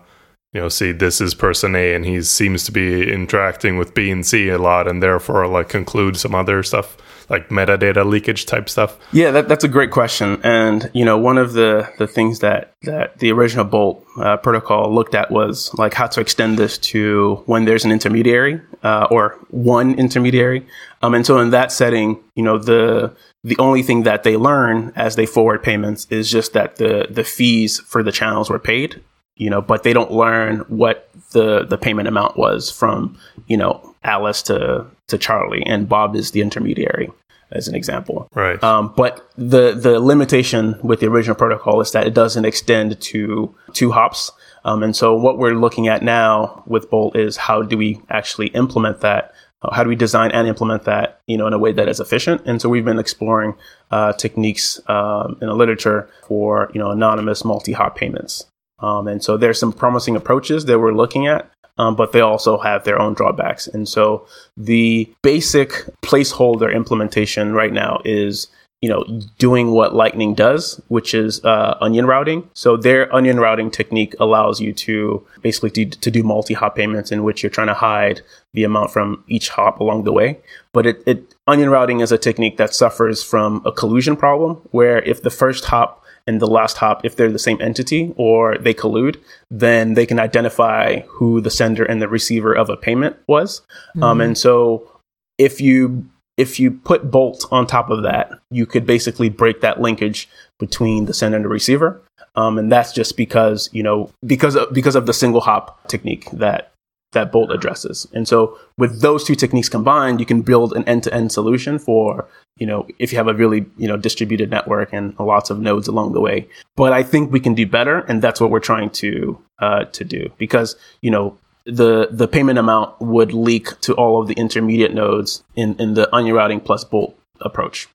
[0.54, 4.10] you know see this is person A and he seems to be interacting with B
[4.10, 6.98] and C a lot and therefore like conclude some other stuff
[7.30, 8.98] like metadata leakage type stuff?
[9.12, 10.40] Yeah, that, that's a great question.
[10.44, 14.94] And you know, one of the the things that that the original Bolt uh, protocol
[14.94, 19.38] looked at was like how to extend this to when there's an intermediary uh, or
[19.50, 20.66] one intermediary.
[21.02, 24.94] Um, and so in that setting, you know, the the only thing that they learn
[24.96, 29.02] as they forward payments is just that the the fees for the channels were paid
[29.38, 33.95] you know, but they don't learn what the the payment amount was from, you know,
[34.04, 37.10] Alice to to Charlie, and Bob is the intermediary,
[37.52, 38.28] as an example.
[38.34, 38.62] Right.
[38.63, 43.56] Um, but the the limitation with the original protocol is that it doesn't extend to
[43.73, 44.32] two hops.
[44.65, 48.47] Um, and so what we're looking at now with Bolt is how do we actually
[48.47, 49.34] implement that?
[49.71, 52.41] How do we design and implement that, you know, in a way that is efficient?
[52.45, 53.56] And so we've been exploring
[53.91, 58.45] uh, techniques um, in the literature for, you know, anonymous multi-hop payments.
[58.80, 62.58] Um, and so there's some promising approaches that we're looking at, um, but they also
[62.58, 63.68] have their own drawbacks.
[63.68, 68.48] And so the basic placeholder implementation right now is
[68.82, 69.04] you know
[69.40, 74.62] doing what lightning does which is uh, onion routing so their onion routing technique allows
[74.62, 78.22] you to basically do, to do multi-hop payments in which you're trying to hide
[78.54, 80.40] the amount from each hop along the way
[80.74, 85.02] but it, it onion routing is a technique that suffers from a collusion problem where
[85.02, 88.74] if the first hop and the last hop, if they're the same entity or they
[88.74, 93.62] collude, then they can identify who the sender and the receiver of a payment was.
[93.96, 94.04] Um, mm-hmm.
[94.04, 94.92] Um, and so
[95.38, 99.82] if you if you put Bolt on top of that, you could basically break that
[99.82, 102.00] linkage between the sender and the receiver.
[102.36, 106.30] Um, and that's just because you know because of, because of the single hop technique
[106.32, 106.72] that
[107.13, 108.08] that Bolt addresses.
[108.13, 112.67] And so with those two techniques combined, you can build an end-to-end solution for, you
[112.67, 116.13] know, if you have a really, you know, distributed network and lots of nodes along
[116.13, 116.48] the way.
[116.76, 118.00] But I think we can do better.
[118.00, 122.60] And that's what we're trying to, uh, to do because, you know, the, the payment
[122.60, 126.84] amount would leak to all of the intermediate nodes in, in the onion routing plus
[126.84, 127.88] Bolt approach.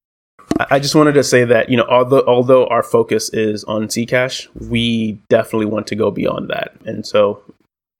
[0.70, 4.48] I just wanted to say that you know although although our focus is on Zcash,
[4.68, 6.76] we definitely want to go beyond that.
[6.84, 7.42] And so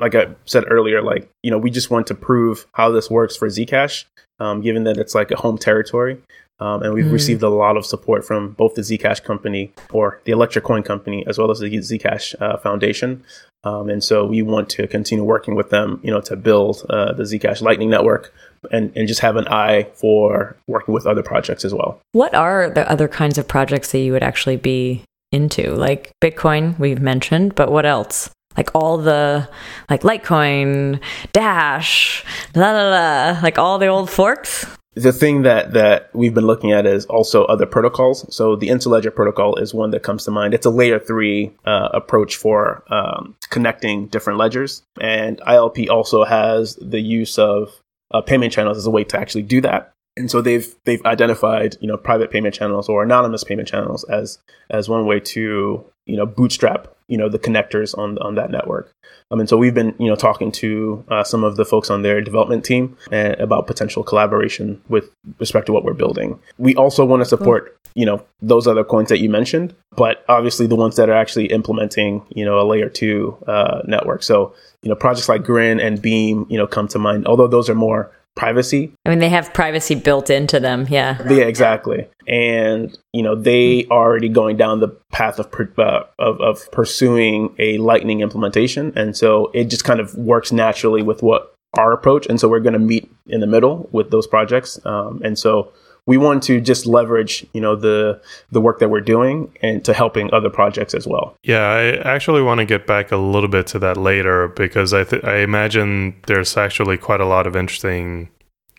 [0.03, 3.37] like I said earlier, like, you know, we just want to prove how this works
[3.37, 4.05] for Zcash,
[4.41, 6.19] um, given that it's like a home territory.
[6.59, 7.13] Um, and we've mm.
[7.13, 11.25] received a lot of support from both the Zcash company or the Electric Coin company,
[11.27, 13.25] as well as the Zcash uh, Foundation.
[13.65, 17.13] Um, and so we want to continue working with them, you know, to build uh,
[17.13, 18.35] the Zcash Lightning Network
[18.73, 22.01] and, and just have an eye for working with other projects as well.
[22.11, 25.75] What are the other kinds of projects that you would actually be into?
[25.75, 28.31] Like Bitcoin, we've mentioned, but what else?
[28.57, 29.49] Like all the
[29.91, 31.01] like Litecoin,
[31.33, 34.67] Dash, la la la, like all the old forks.
[34.95, 38.27] The thing that that we've been looking at is also other protocols.
[38.35, 40.53] So the Interledger protocol is one that comes to mind.
[40.53, 46.77] It's a layer three uh, approach for um, connecting different ledgers, and ILP also has
[46.77, 47.81] the use of
[48.13, 49.93] uh, payment channels as a way to actually do that.
[50.19, 54.39] And so they've they've identified you know private payment channels or anonymous payment channels as
[54.69, 58.91] as one way to you know bootstrap you know the connectors on on that network.
[59.31, 62.01] Um, and so we've been you know talking to uh, some of the folks on
[62.01, 66.41] their development team uh, about potential collaboration with respect to what we're building.
[66.57, 70.67] We also want to support you know those other coins that you mentioned, but obviously
[70.67, 74.23] the ones that are actually implementing you know a layer two uh, network.
[74.23, 77.27] So you know projects like Grin and Beam you know come to mind.
[77.27, 78.93] Although those are more privacy.
[79.05, 80.87] I mean, they have privacy built into them.
[80.89, 81.17] Yeah.
[81.29, 82.09] Yeah, exactly.
[82.27, 87.55] And you know, they are already going down the path of uh, of, of pursuing
[87.59, 92.27] a Lightning implementation, and so it just kind of works naturally with what our approach.
[92.27, 94.79] And so we're going to meet in the middle with those projects.
[94.85, 95.73] Um, and so
[96.07, 99.93] we want to just leverage you know the the work that we're doing and to
[99.93, 101.37] helping other projects as well.
[101.43, 101.83] Yeah i
[102.15, 105.39] actually want to get back a little bit to that later because i th- i
[105.39, 108.29] imagine there's actually quite a lot of interesting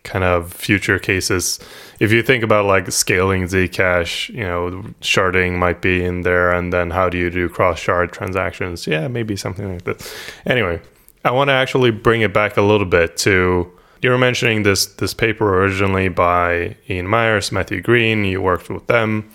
[0.02, 1.58] kind of future cases.
[1.98, 6.72] If you think about like scaling zcash you know sharding might be in there and
[6.72, 8.86] then how do you do cross shard transactions?
[8.86, 10.14] Yeah maybe something like that.
[10.46, 10.80] Anyway
[11.24, 13.70] i want to actually bring it back a little bit to
[14.04, 18.24] you were mentioning this this paper originally by Ian Miers, Matthew Green.
[18.24, 19.30] You worked with them.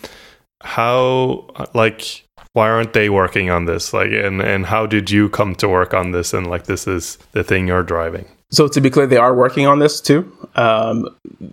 [0.62, 3.92] How like why aren't they working on this?
[3.92, 6.32] Like, and and how did you come to work on this?
[6.32, 8.26] And like, this is the thing you're driving.
[8.52, 10.32] So to be clear, they are working on this too.
[10.54, 11.08] Um,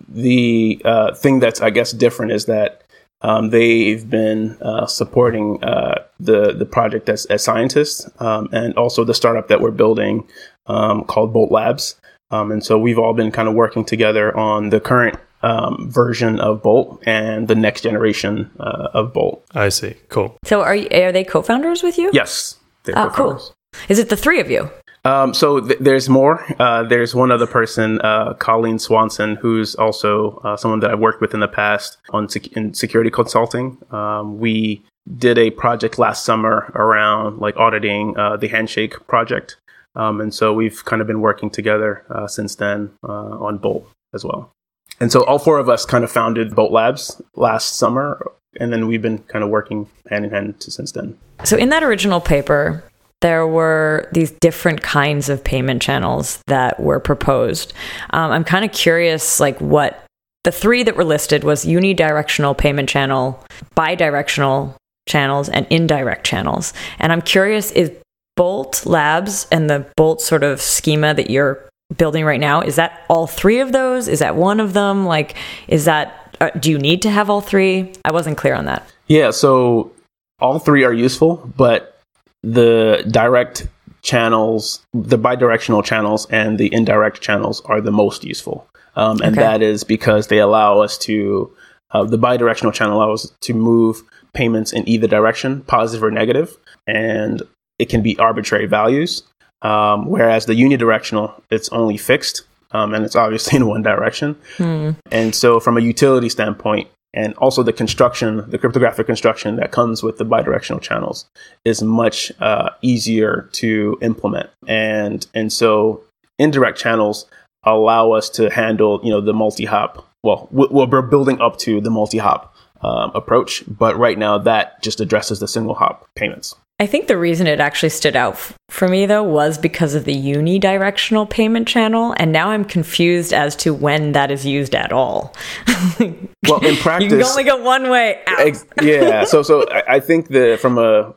[0.08, 2.82] the uh, thing that's I guess different is that
[3.22, 9.04] um, they've been uh, supporting uh, the the project as, as scientists, um, and also
[9.04, 10.28] the startup that we're building
[10.66, 11.96] um, called Bolt Labs.
[12.30, 16.40] Um, and so we've all been kind of working together on the current um, version
[16.40, 19.44] of Bolt and the next generation uh, of Bolt.
[19.54, 19.94] I see.
[20.08, 20.36] Cool.
[20.44, 22.10] So are you, are they co-founders with you?
[22.12, 22.56] Yes.
[22.94, 23.42] Oh, cool.
[23.88, 24.70] Is it the three of you?
[25.04, 26.44] Um, so th- there's more.
[26.60, 31.20] Uh, there's one other person, uh, Colleen Swanson, who's also uh, someone that I've worked
[31.20, 33.78] with in the past on sec- in security consulting.
[33.90, 34.82] Um, we
[35.16, 39.56] did a project last summer around like auditing uh, the Handshake project,
[39.94, 43.88] um, and so we've kind of been working together uh, since then uh, on Bolt
[44.14, 44.52] as well.
[45.00, 48.86] And so all four of us kind of founded Bolt Labs last summer, and then
[48.86, 51.16] we've been kind of working hand in hand since then.
[51.44, 52.82] So in that original paper,
[53.20, 57.72] there were these different kinds of payment channels that were proposed.
[58.10, 60.04] Um, I'm kind of curious, like what
[60.44, 63.44] the three that were listed was unidirectional payment channel,
[63.76, 64.74] bidirectional
[65.08, 66.72] channels, and indirect channels.
[66.98, 67.90] And I'm curious, is
[68.38, 71.58] Bolt Labs and the Bolt sort of schema that you're
[71.96, 74.06] building right now, is that all three of those?
[74.06, 75.06] Is that one of them?
[75.06, 75.34] Like,
[75.66, 77.92] is that, uh, do you need to have all three?
[78.04, 78.88] I wasn't clear on that.
[79.08, 79.90] Yeah, so
[80.38, 81.98] all three are useful, but
[82.44, 83.66] the direct
[84.02, 88.68] channels, the bidirectional channels, and the indirect channels are the most useful.
[88.94, 89.40] Um, and okay.
[89.40, 91.52] that is because they allow us to,
[91.90, 96.56] uh, the bidirectional channel allows us to move payments in either direction, positive or negative,
[96.86, 97.42] and
[97.78, 99.22] it can be arbitrary values.
[99.62, 104.36] Um, whereas the unidirectional, it's only fixed, um, and it's obviously in one direction.
[104.56, 104.90] Hmm.
[105.10, 110.02] And so, from a utility standpoint, and also the construction, the cryptographic construction that comes
[110.02, 111.26] with the bidirectional channels
[111.64, 114.50] is much uh, easier to implement.
[114.66, 116.04] And and so
[116.38, 117.26] indirect channels
[117.64, 120.06] allow us to handle, you know, the multi-hop.
[120.22, 125.40] Well, we're building up to the multi-hop um, approach, but right now that just addresses
[125.40, 126.54] the single hop payments.
[126.80, 130.04] I think the reason it actually stood out f- for me though was because of
[130.04, 134.92] the unidirectional payment channel, and now I'm confused as to when that is used at
[134.92, 135.34] all.
[136.46, 138.22] well, in practice, you can only go one way.
[138.26, 141.14] Ex- yeah, so so I think the from a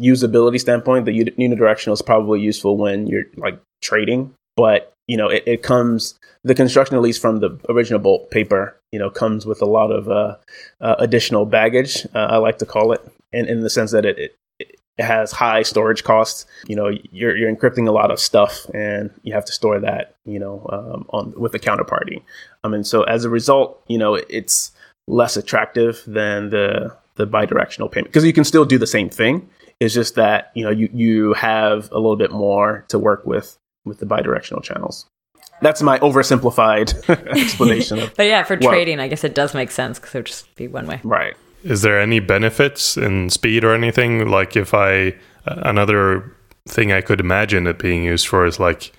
[0.00, 5.44] usability standpoint, the unidirectional is probably useful when you're like trading, but you know it,
[5.46, 9.62] it comes the construction at least from the original bolt paper you know comes with
[9.62, 10.36] a lot of uh,
[10.80, 13.00] uh, additional baggage uh, i like to call it
[13.32, 14.34] in, in the sense that it, it,
[14.98, 16.46] it has high storage costs.
[16.66, 20.16] You know, you're, you're encrypting a lot of stuff, and you have to store that,
[20.24, 22.22] you know, um, on with a counterparty.
[22.64, 24.72] I mean, so as a result, you know, it's
[25.06, 29.48] less attractive than the the bidirectional payment because you can still do the same thing.
[29.80, 33.58] It's just that you know you you have a little bit more to work with
[33.84, 35.06] with the bidirectional channels.
[35.62, 38.10] That's my oversimplified explanation.
[38.16, 40.68] But yeah, for trading, I guess it does make sense because it would just be
[40.68, 41.00] one way.
[41.02, 41.36] Right.
[41.66, 44.28] Is there any benefits in speed or anything?
[44.28, 46.32] Like if I another
[46.68, 48.92] thing I could imagine it being used for is like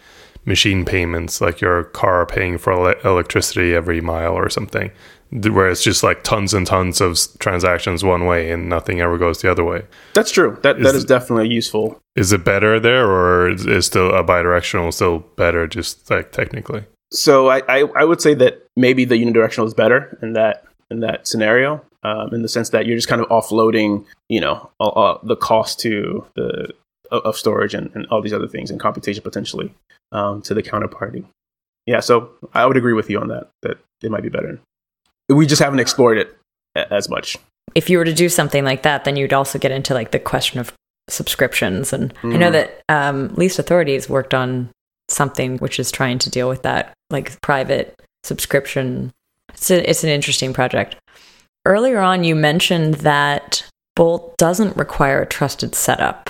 [0.46, 4.92] machine payments, like your car paying for ele- electricity every mile or something,
[5.32, 9.42] where it's just like tons and tons of transactions one way and nothing ever goes
[9.42, 9.84] the other way.
[10.14, 10.58] That's true.
[10.64, 12.02] That is, that is definitely useful.
[12.18, 16.86] Is it better there, or is still a bidirectional still better, just like technically?
[17.12, 21.00] So I, I, I would say that maybe the unidirectional is better in that in
[21.02, 25.18] that scenario um, in the sense that you're just kind of offloading, you know, uh,
[25.24, 26.74] the cost to the
[27.10, 29.74] of storage and, and, all these other things and computation potentially
[30.12, 31.24] um, to the counterparty.
[31.86, 33.50] Yeah, so I would agree with you on that.
[33.62, 34.60] That it might be better.
[35.30, 36.38] We just haven't explored it
[36.76, 37.38] as much.
[37.76, 40.20] If you were to do something like that, then you'd also get into like the
[40.20, 40.74] question of
[41.10, 41.94] subscriptions.
[41.94, 42.34] And mm.
[42.34, 42.54] I know mm.
[42.54, 44.70] that um, Least Authorities worked on
[45.10, 49.12] something which is trying to deal with that, like private subscription.
[49.54, 50.98] It's a, it's an interesting project.
[51.66, 56.30] Earlier on, you mentioned that Bolt doesn't require a trusted setup.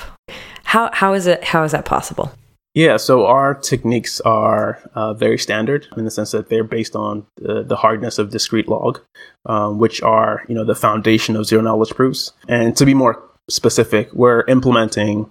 [0.63, 1.43] How, how is it?
[1.43, 2.31] How is that possible?
[2.77, 7.25] Yeah, so our techniques are uh, very standard in the sense that they're based on
[7.37, 8.99] the, the hardness of discrete log,
[9.47, 12.33] um, which are you know the foundation of zero knowledge proofs.
[12.47, 13.19] And to be more
[13.49, 15.27] specific, we're implementing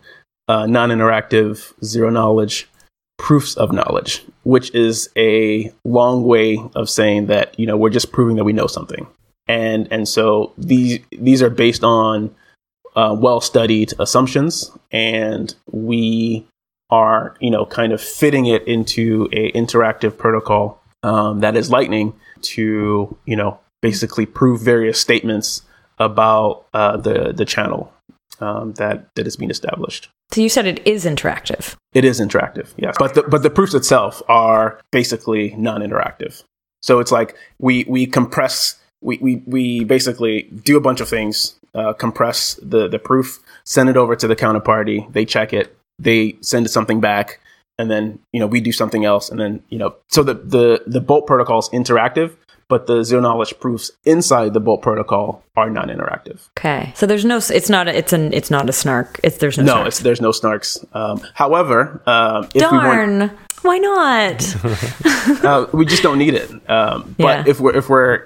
[0.48, 2.68] uh, non-interactive zero knowledge
[3.16, 8.10] proofs of knowledge, which is a long way of saying that you know we're just
[8.10, 9.06] proving that we know something
[9.46, 12.34] and and so these these are based on
[12.94, 16.46] uh, well studied assumptions, and we
[16.90, 22.14] are you know kind of fitting it into a interactive protocol um, that is Lightning
[22.42, 25.62] to you know basically prove various statements
[25.98, 27.92] about uh, the the channel
[28.40, 30.08] um, that that is being established.
[30.32, 31.76] So you said it is interactive.
[31.92, 32.96] It is interactive, yes.
[32.98, 36.42] But the but the proofs itself are basically non-interactive.
[36.82, 41.54] So it's like we we compress we, we, we basically do a bunch of things,
[41.74, 45.10] uh, compress the, the proof, send it over to the counterparty.
[45.12, 45.76] They check it.
[45.98, 47.40] They send something back.
[47.78, 50.82] and then you know we do something else, and then you know so the the
[50.86, 52.30] the Bolt protocol is interactive,
[52.68, 56.38] but the zero knowledge proofs inside the Bolt protocol are non-interactive.
[56.58, 57.36] Okay, so there's no.
[57.58, 57.86] It's not.
[57.88, 58.32] A, it's an.
[58.32, 59.20] It's not a snark.
[59.22, 59.64] It's there's no.
[59.64, 59.86] No, snark.
[59.88, 60.70] it's, there's no snarks.
[60.94, 63.20] Um, however, um, if Darn.
[63.20, 63.28] we
[63.62, 64.36] Why not?
[65.44, 66.50] uh, we just don't need it.
[66.70, 67.44] Um, but Yeah.
[67.46, 68.24] if we're if we're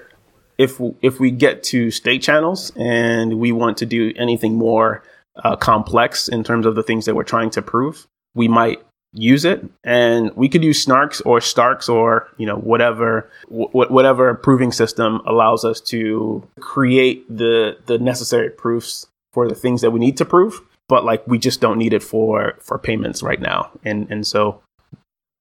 [0.61, 5.03] if if we get to state channels and we want to do anything more
[5.43, 8.05] uh, complex in terms of the things that we're trying to prove,
[8.35, 8.79] we might
[9.13, 14.35] use it, and we could use snarks or starks or you know whatever wh- whatever
[14.35, 19.99] proving system allows us to create the the necessary proofs for the things that we
[19.99, 20.61] need to prove.
[20.87, 24.61] But like we just don't need it for for payments right now, and and so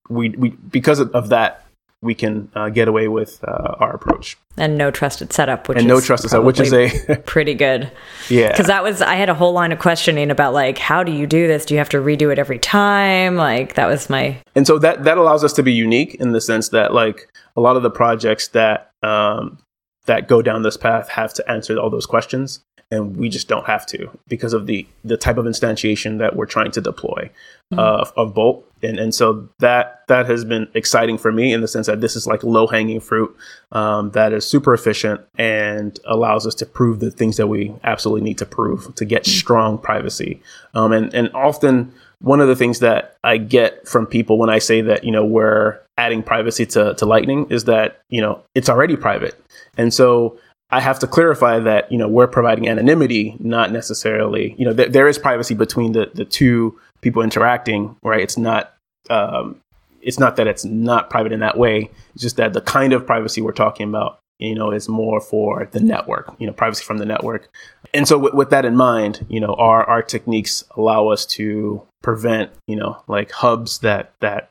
[0.08, 1.66] we we because of that
[2.02, 5.86] we can uh, get away with uh, our approach and no trusted setup, which and
[5.86, 7.90] is no trust is which is a pretty good.
[8.28, 11.12] yeah Because that was I had a whole line of questioning about like how do
[11.12, 11.64] you do this?
[11.64, 13.36] Do you have to redo it every time?
[13.36, 16.40] Like that was my and so that that allows us to be unique in the
[16.40, 19.58] sense that like a lot of the projects that um,
[20.06, 22.60] that go down this path have to answer all those questions
[22.90, 26.46] and we just don't have to because of the the type of instantiation that we're
[26.46, 27.30] trying to deploy
[27.76, 28.66] uh, of bolt.
[28.82, 32.16] And and so that that has been exciting for me in the sense that this
[32.16, 33.36] is like low hanging fruit
[33.72, 38.22] um, that is super efficient and allows us to prove the things that we absolutely
[38.22, 40.42] need to prove to get strong privacy.
[40.74, 44.58] Um, and and often one of the things that I get from people when I
[44.58, 48.68] say that you know we're adding privacy to, to Lightning is that you know it's
[48.68, 49.40] already private,
[49.76, 50.38] and so
[50.72, 54.92] I have to clarify that you know we're providing anonymity, not necessarily you know th-
[54.92, 58.20] there is privacy between the the two people interacting, right?
[58.20, 58.74] It's not
[59.08, 59.60] um,
[60.02, 61.90] it's not that it's not private in that way.
[62.14, 65.68] It's just that the kind of privacy we're talking about, you know, is more for
[65.72, 67.48] the network, you know, privacy from the network.
[67.92, 71.82] And so with, with that in mind, you know, our, our techniques allow us to
[72.02, 74.50] prevent, you know, like hubs that, that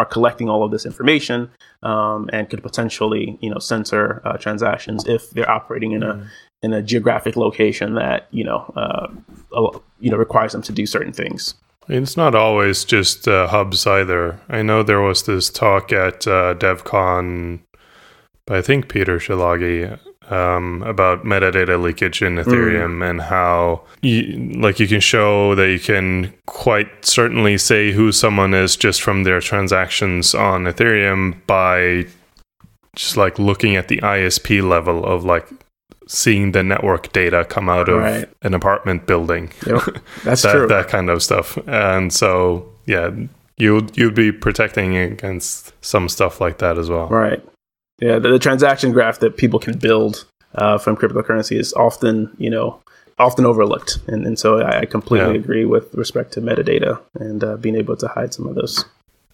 [0.00, 1.50] are collecting all of this information
[1.82, 6.26] um, and could potentially, you know, censor uh, transactions if they're operating in a,
[6.62, 9.08] in a geographic location that, you know, uh,
[10.00, 11.54] you know, requires them to do certain things.
[11.88, 14.40] It's not always just uh, hubs either.
[14.48, 17.60] I know there was this talk at uh, DevCon
[18.46, 19.98] by I think Péter Szilágyi
[20.30, 25.78] um, about metadata leakage in Ethereum and how you, like you can show that you
[25.80, 32.06] can quite certainly say who someone is just from their transactions on Ethereum by
[32.96, 35.46] just like looking at the ISP level of like
[36.06, 38.28] seeing the network data come out of Right.
[38.42, 39.82] an apartment building Yep,
[40.24, 40.66] that's that, true.
[40.66, 41.56] that kind of stuff.
[41.68, 43.10] And so, yeah,
[43.56, 47.06] you'd you'd be protecting against some stuff like that as well.
[47.08, 47.40] Right.
[48.00, 50.24] Yeah, the, the transaction graph that people can build
[50.54, 52.80] uh, from cryptocurrency is often, you know,
[53.18, 55.40] often overlooked, and, and so I, I completely Yeah.
[55.40, 58.84] agree with respect to metadata and uh, being able to hide some of those.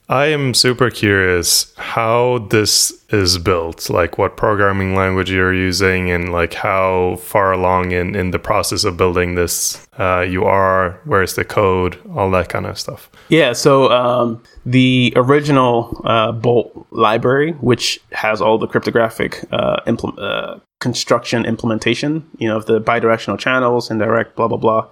[0.09, 6.31] I am super curious how this is built, like what programming language you're using, and
[6.31, 11.35] like how far along in, in the process of building this uh, you are, where's
[11.35, 13.11] the code, all that kind of stuff.
[13.31, 20.17] Yeah, so um, the original uh, Bolt library, which has all the cryptographic uh, impl-
[20.19, 24.87] uh, construction implementation, you know, of the bidirectional channels, indirect, blah blah blah,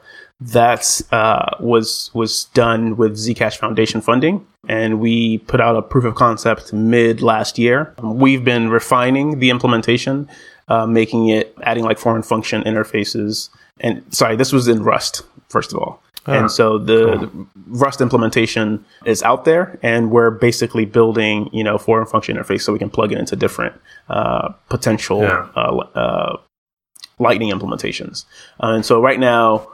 [0.53, 6.05] that uh, was was done with Zcash Foundation funding, and we put out a proof
[6.05, 7.95] of concept mid last year.
[8.03, 10.29] We've been refining the implementation,
[10.69, 13.49] uh, making it adding like foreign function interfaces,
[13.81, 16.03] and sorry, this was in Rust first of all.
[16.27, 21.77] And so the, the Rust implementation is out there, and we're basically building, you know,
[21.77, 23.79] foreign function interface so we can plug it into different
[24.09, 25.47] uh, potential Yeah.
[25.55, 26.37] uh, uh,
[27.19, 28.25] Lightning implementations.
[28.59, 29.69] Uh, and so right now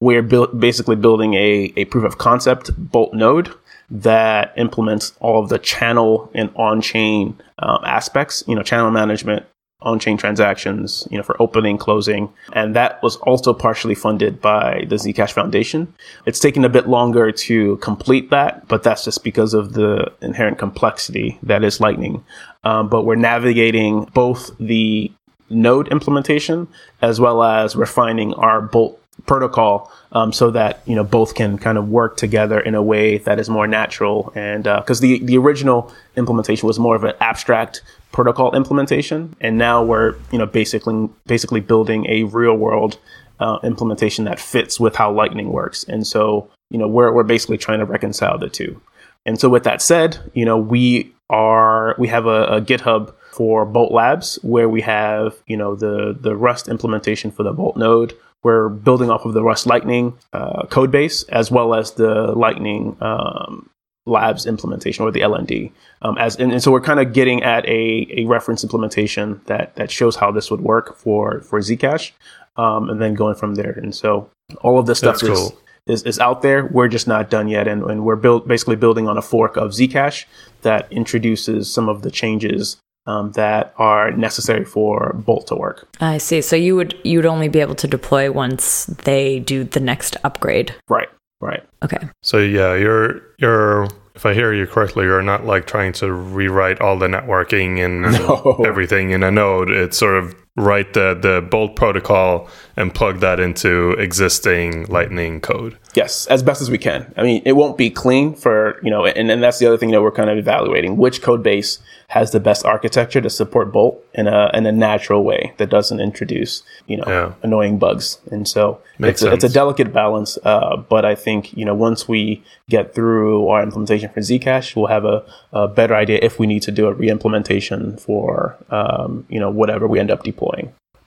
[0.00, 3.52] we're basically building a, a proof of concept Bolt node
[3.90, 9.46] that implements all of the channel and on-chain um, aspects, you know, channel management,
[9.80, 14.96] on-chain transactions, you know, for opening, closing, and that was also partially funded by the
[14.96, 15.94] Zcash Foundation.
[16.26, 20.58] It's taken a bit longer to complete that, but that's just because of the inherent
[20.58, 22.24] complexity that is Lightning.
[22.64, 25.10] Um, but we're navigating both the
[25.48, 26.68] node implementation
[27.00, 28.97] as well as refining our Bolt
[29.28, 33.18] protocol um, so that you know both can kind of work together in a way
[33.18, 34.32] that is more natural.
[34.34, 39.36] And because the the original implementation was more of an abstract protocol implementation.
[39.40, 42.98] And now we're you know basically basically building a real world
[43.38, 45.84] uh, implementation that fits with how lightning works.
[45.84, 48.80] And so you know we're, we're basically trying to reconcile the two.
[49.26, 53.66] And so with that said, you know, we are we have a, a GitHub for
[53.66, 58.14] Bolt Labs where we have, you know, the the Rust implementation for the Bolt node.
[58.44, 62.96] We're building off of the Rust Lightning uh, code base as well as the Lightning
[63.00, 63.68] um,
[64.06, 65.70] Labs implementation or the LND.
[66.02, 69.76] Um, as and, and, so we're kind of getting at a, a reference implementation that
[69.76, 72.12] that shows how this would work for for Zcash,
[72.56, 73.72] um, and then going from there.
[73.72, 74.30] And so
[74.62, 75.58] all of this stuff is, cool.
[75.86, 76.66] is, is out there.
[76.66, 79.72] We're just not done yet, and, and we're build, basically building on a fork of
[79.72, 80.24] Zcash
[80.62, 82.78] that introduces some of the changes
[83.08, 85.88] um, that are necessary for Bolt to work.
[86.00, 86.42] I see.
[86.42, 90.16] So you would you would only be able to deploy once they do the next
[90.22, 90.74] upgrade.
[90.88, 91.08] Right.
[91.40, 91.62] Right.
[91.82, 92.08] Okay.
[92.22, 96.80] So yeah, you're you're if I hear you correctly, you're not like trying to rewrite
[96.80, 98.64] all the networking and no.
[98.66, 99.70] everything in a node.
[99.70, 105.76] It's sort of write the the Bolt protocol and plug that into existing Lightning code.
[105.94, 107.12] Yes, as best as we can.
[107.16, 109.90] I mean, it won't be clean for you know, and, and that's the other thing
[109.90, 111.78] that we're kind of evaluating which code base
[112.08, 116.00] has the best architecture to support Bolt in a in a natural way that doesn't
[116.00, 117.34] introduce you know yeah.
[117.42, 118.18] annoying bugs.
[118.30, 120.38] And so it's a, it's a, delicate balance.
[120.42, 124.86] Uh, but I think you know once we get through our implementation for Zcash, we'll
[124.86, 129.38] have a, a better idea if we need to do a re-implementation for um, you
[129.38, 130.47] know whatever we end up deploying.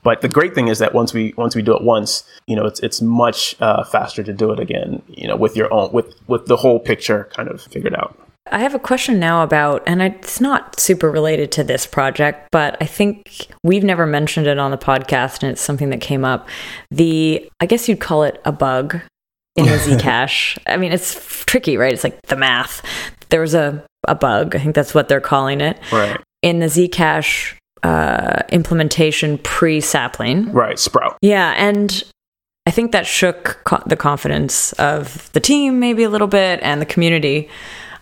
[0.04, 2.66] But the great thing is that once we once we do it once, you know,
[2.66, 5.02] it's it's much uh, faster to do it again.
[5.08, 8.18] You know, with your own with with the whole picture kind of figured out.
[8.52, 12.76] I have a question now about, and it's not super related to this project, but
[12.82, 16.50] I think we've never mentioned it on the podcast, and it's something that came up.
[16.89, 19.00] The, I guess you'd call it a bug
[19.56, 20.58] in the Zcash.
[20.66, 21.94] I mean, it's tricky, right?
[21.94, 22.82] It's like the math.
[23.30, 24.56] There was a, a bug.
[24.56, 25.80] I think that's what they're calling it.
[25.92, 26.20] Right.
[26.42, 30.52] In the Zcash uh, implementation pre sapling.
[30.52, 31.18] Right, Sprout.
[31.22, 31.54] Yeah.
[31.58, 32.04] And
[32.66, 36.82] I think that shook co- the confidence of the team maybe a little bit and
[36.82, 37.50] the community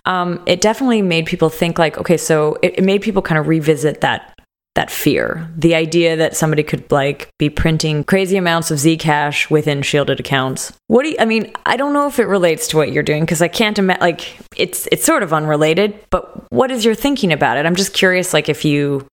[0.06, 3.48] um, it definitely made people think like, okay, so it, it made people kind of
[3.48, 4.34] revisit that
[4.76, 9.82] that fear, the idea that somebody could like be printing crazy amounts of Zcash within
[9.82, 10.72] shielded accounts.
[10.88, 11.52] What do you, I mean?
[11.66, 14.00] I don't know if it relates to what you're doing because I can't imagine.
[14.00, 16.00] Like, it's it's sort of unrelated.
[16.12, 17.66] But what is your thinking about it?
[17.66, 19.06] I'm just curious, like if you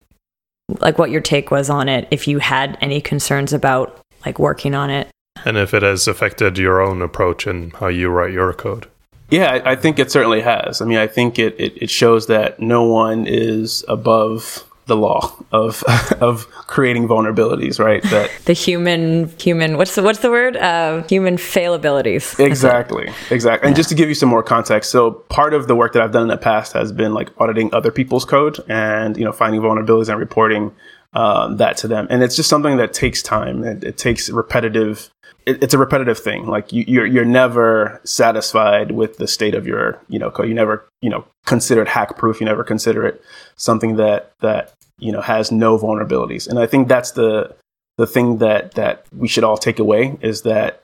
[0.80, 4.76] like what your take was on it, if you had any concerns about like working
[4.76, 5.10] on it,
[5.44, 8.88] and if it has affected your own approach and how you write your code.
[9.30, 10.82] Yeah, I think it certainly has.
[10.82, 15.36] I mean, I think it, it, it shows that no one is above the law
[15.52, 15.84] of
[16.22, 18.04] of creating vulnerabilities, right?
[18.04, 20.58] That the human human what's the what's the word?
[20.58, 22.36] Uh, human failabilities.
[22.56, 23.68] Exactly, exactly.
[23.68, 26.12] And just to give you some more context, so part of the work that I've
[26.12, 29.62] done in the past has been like auditing other people's code and you know finding
[29.62, 30.72] vulnerabilities and reporting
[31.16, 32.08] um, that to them.
[32.10, 33.64] And it's just something that takes time.
[33.64, 35.10] It, it takes repetitive.
[35.46, 36.48] It, it's a repetitive thing.
[36.48, 40.48] Like you, you're you're never satisfied with the state of your you know code.
[40.48, 42.40] You never you know consider it hack proof.
[42.40, 43.22] You never consider it
[43.56, 46.48] something that that you know has no vulnerabilities.
[46.48, 47.56] And I think that's the
[47.98, 50.82] the thing that that we should all take away is that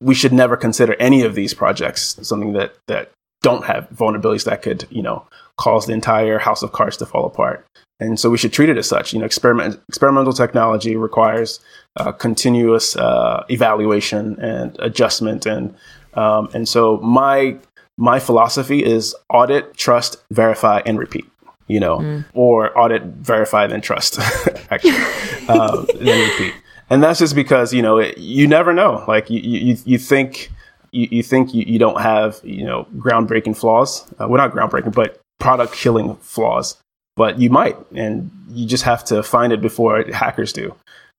[0.00, 4.62] we should never consider any of these projects something that that don't have vulnerabilities that
[4.62, 5.26] could you know
[5.58, 7.66] cause the entire house of cards to fall apart.
[8.00, 9.12] And so we should treat it as such.
[9.12, 11.60] You know, experiment, experimental technology requires
[11.96, 15.74] uh, continuous uh, evaluation and adjustment, and
[16.14, 17.56] um, and so my
[17.98, 21.24] my philosophy is audit, trust, verify, and repeat.
[21.68, 22.24] You know, mm.
[22.34, 24.18] or audit, verify, then trust.
[24.70, 24.92] actually,
[25.48, 26.54] um, then repeat.
[26.90, 29.04] And that's just because you know it, you never know.
[29.08, 30.50] Like you you, you think.
[30.94, 34.92] You, you think you, you don't have you know groundbreaking flaws uh, well not groundbreaking
[34.92, 36.76] but product killing flaws
[37.16, 40.74] but you might, and you just have to find it before hackers do.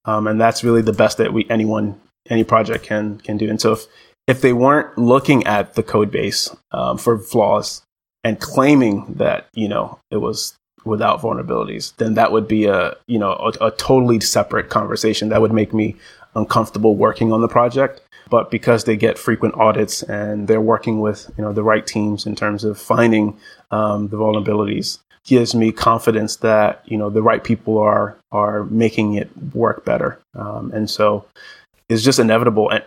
[0.06, 2.00] Um, and that's really the best that we anyone
[2.30, 3.50] any project can can do.
[3.50, 3.86] And so if
[4.28, 7.82] if they weren't looking at the code base um, for flaws
[8.24, 13.20] and claiming that you know it was without vulnerabilities, then that would be a you
[13.20, 15.96] know a, a totally separate conversation that would make me
[16.36, 18.02] uncomfortable working on the project.
[18.30, 22.26] But because they get frequent audits and they're working with you know the right teams
[22.26, 23.38] in terms of finding
[23.72, 29.16] um, the vulnerabilities, gives me confidence that you know the right people are are making
[29.16, 30.20] it work better.
[30.36, 31.26] Um, and so
[31.90, 32.70] it's just inevitable.
[32.70, 32.84] And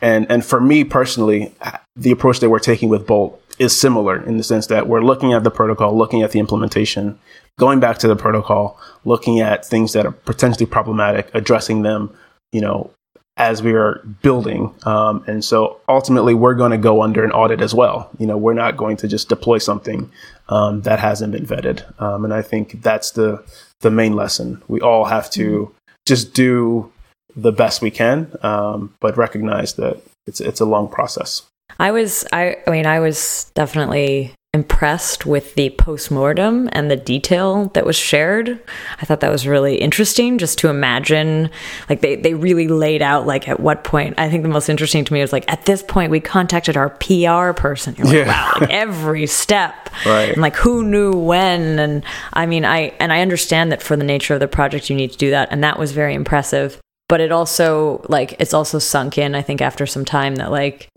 [0.00, 1.52] and and for me personally
[1.96, 5.32] the approach that we're taking with bolt is similar in the sense that we're looking
[5.32, 7.18] at the protocol looking at the implementation
[7.58, 12.10] going back to the protocol looking at things that are potentially problematic addressing them
[12.52, 12.90] you know
[13.36, 14.74] as we are building.
[14.84, 18.10] Um, and so ultimately, we're going to go under an audit as well.
[18.18, 20.10] You know, we're not going to just deploy something
[20.48, 22.00] um, that hasn't been vetted.
[22.00, 23.44] Um, and I think that's the
[23.80, 24.62] the main lesson.
[24.68, 25.74] We all have to
[26.06, 26.92] just do
[27.34, 31.42] the best we can, um, but recognize that it's it's a long process.
[31.78, 37.70] I was I I mean I was definitely impressed with the postmortem and the detail
[37.72, 38.60] that was shared.
[39.00, 41.48] I thought that was really interesting just to imagine
[41.88, 45.06] like they, they really laid out like at what point I think the most interesting
[45.06, 47.94] to me was like at this point we contacted our PR person.
[47.96, 48.26] You're like, yeah.
[48.26, 49.88] wow, like every step.
[50.04, 50.32] Right.
[50.32, 54.04] And like who knew when and I mean I and I understand that for the
[54.04, 56.78] nature of the project you need to do that and that was very impressive.
[57.08, 60.90] But it also like it's also sunk in I think after some time that like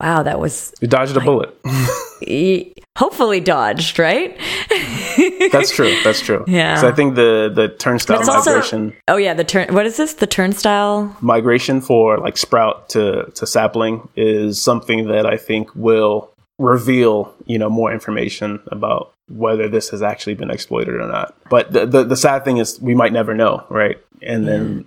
[0.00, 2.76] wow, that was you dodged like, a bullet.
[2.96, 4.36] hopefully dodged, right?
[5.52, 5.94] that's true.
[6.02, 6.44] That's true.
[6.48, 6.80] Yeah.
[6.80, 8.86] So I think the the turnstile migration.
[8.86, 9.72] Also, oh yeah, the turn.
[9.72, 10.14] What is this?
[10.14, 16.32] The turnstile migration for like sprout to to sapling is something that I think will
[16.58, 21.36] reveal you know more information about whether this has actually been exploited or not.
[21.50, 23.98] But the the, the sad thing is we might never know, right?
[24.22, 24.86] And then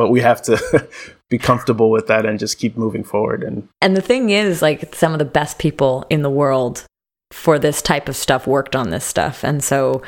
[0.00, 0.88] but we have to
[1.28, 3.42] be comfortable with that and just keep moving forward.
[3.44, 6.86] And and the thing is like some of the best people in the world
[7.32, 9.44] for this type of stuff worked on this stuff.
[9.44, 10.00] And so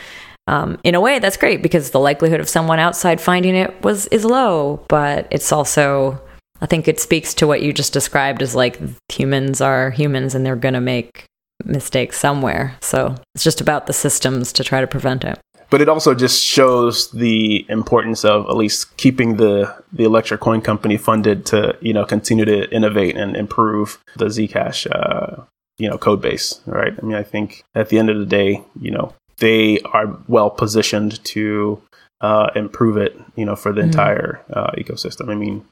[0.47, 4.07] um, in a way that's great because the likelihood of someone outside finding it was
[4.07, 6.21] is low but it's also
[6.61, 10.45] i think it speaks to what you just described as like humans are humans and
[10.45, 11.27] they're going to make
[11.65, 12.77] mistakes somewhere.
[12.81, 15.39] So it's just about the systems to try to prevent it
[15.73, 20.61] but it also just shows the importance of at least keeping the the Electric Coin
[20.61, 25.43] Company funded to you know continue to innovate and improve the Zcash uh,
[25.79, 26.61] you know code base.
[26.67, 26.93] Right.
[26.97, 30.51] I mean, I think at the end of the day, you know, they are well
[30.51, 31.81] positioned to
[32.21, 33.19] uh, improve it.
[33.35, 33.91] You know, for the mm-hmm.
[33.93, 35.31] entire uh, ecosystem.
[35.31, 35.65] I mean,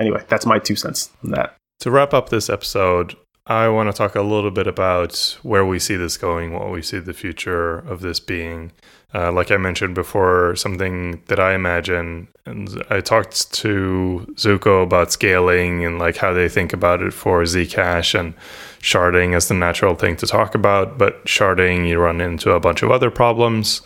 [0.00, 1.54] anyway, that's my two cents on that.
[1.80, 3.14] To wrap up this episode,
[3.46, 6.82] I want to talk a little bit about where we see this going, what we
[6.82, 8.72] see the future of this being.
[9.14, 15.12] Uh, like I mentioned before, something that I imagine, and I talked to Zooko about
[15.12, 18.34] scaling and like how they think about it for Zcash and
[18.80, 20.98] sharding as the natural thing to talk about.
[20.98, 23.82] But sharding, you run into a bunch of other problems,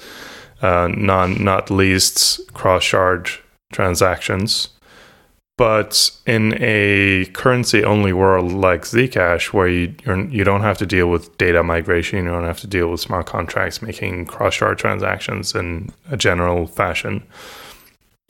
[0.62, 3.28] uh, non, not least cross shard
[3.70, 4.70] transactions.
[5.58, 10.78] But in a currency only world like Zcash, where you you're, you do not have
[10.78, 14.54] to deal with data migration, you don't have to deal with smart contracts making cross
[14.54, 17.24] shard transactions in a general fashion,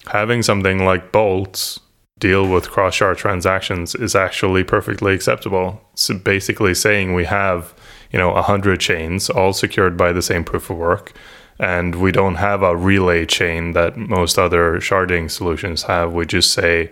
[0.07, 1.79] having something like Bolt
[2.18, 5.83] deal with cross shard transactions is actually perfectly acceptable.
[5.97, 7.74] So basically saying we have
[8.11, 11.12] you know 100 chains all secured by the same proof of work
[11.61, 16.53] and we don't have a relay chain that most other sharding solutions have we just
[16.53, 16.91] say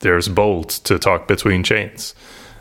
[0.00, 2.14] there's Bolt to talk between chains.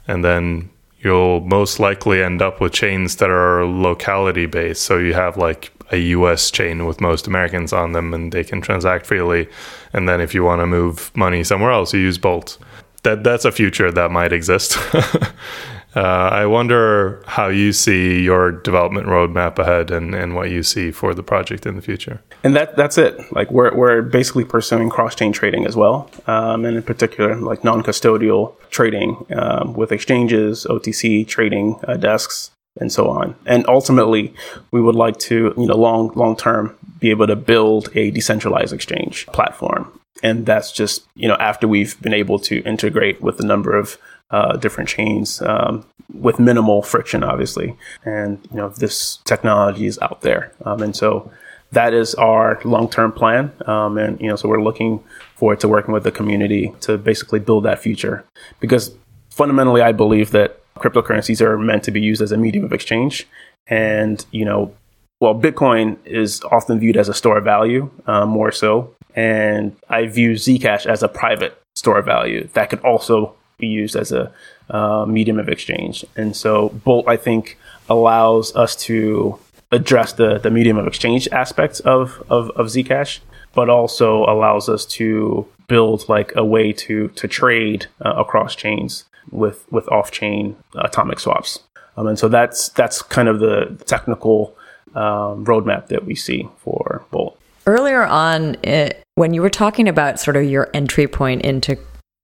[0.08, 0.70] And then
[1.00, 4.84] you'll most likely end up with chains that are locality based.
[4.84, 8.62] So you have like a US chain with most Americans on them and they can
[8.62, 9.48] transact freely.
[9.94, 12.58] And then if you want to move money somewhere else, you use Bolt.
[13.04, 14.78] That that's a future that might exist.
[15.98, 20.92] Uh, I wonder how you see your development roadmap ahead and, and what you see
[20.92, 22.22] for the project in the future.
[22.44, 23.20] And that that's it.
[23.34, 27.64] Like we're, we're basically pursuing cross chain trading as well, um, and in particular like
[27.64, 33.36] non custodial trading um, with exchanges, OTC trading uh, desks, and so on.
[33.48, 34.36] And ultimately,
[34.70, 38.72] we would like to you know long long term be able to build a decentralized
[38.72, 40.00] exchange platform.
[40.22, 43.98] And that's just you know after we've been able to integrate with a number of
[44.32, 47.76] uh, different chains um, with minimal friction, obviously.
[48.06, 51.32] And you know this technology is out there, um, and so
[51.72, 53.52] that is our long-term plan.
[53.66, 55.04] Um, and you know, so we're looking
[55.36, 58.26] forward to working with the community to basically build that future.
[58.60, 58.96] Because
[59.30, 63.28] fundamentally, I believe that cryptocurrencies are meant to be used as a medium of exchange,
[63.68, 64.74] and you know.
[65.20, 68.94] Well, Bitcoin is often viewed as a store of value, uh, more so.
[69.16, 73.96] And I view Zcash as a private store of value that could also be used
[73.96, 74.32] as a
[74.70, 76.06] uh, medium of exchange.
[76.16, 77.58] And so Bolt, I think,
[77.90, 79.40] allows us to
[79.72, 83.20] address the, the medium of exchange aspects of, of, of Zcash,
[83.54, 89.06] but also allows us to build like a way to, to trade uh, across chains
[89.32, 91.60] with, with off-chain atomic swaps.
[91.98, 94.56] Um, and so that's, that's kind of the technical
[94.96, 97.40] um, roadmap that we see for Bolt.
[97.66, 101.78] Earlier on, it, when you were talking about sort of your entry point into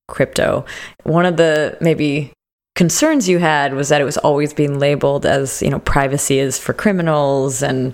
[0.07, 0.65] crypto.
[1.03, 2.31] One of the maybe
[2.75, 6.57] concerns you had was that it was always being labeled as, you know, privacy is
[6.57, 7.93] for criminals and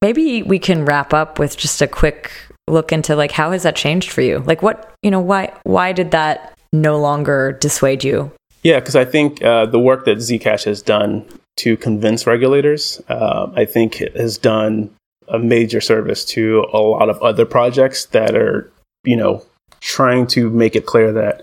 [0.00, 2.30] maybe we can wrap up with just a quick
[2.68, 4.38] look into like how has that changed for you?
[4.40, 8.30] Like what, you know, why why did that no longer dissuade you?
[8.62, 11.24] Yeah, because I think uh, the work that Zcash has done
[11.56, 14.90] to convince regulators, uh, I think has done
[15.28, 18.70] a major service to a lot of other projects that are,
[19.04, 19.42] you know,
[19.80, 21.42] trying to make it clear that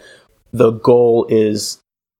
[0.54, 1.80] the goal is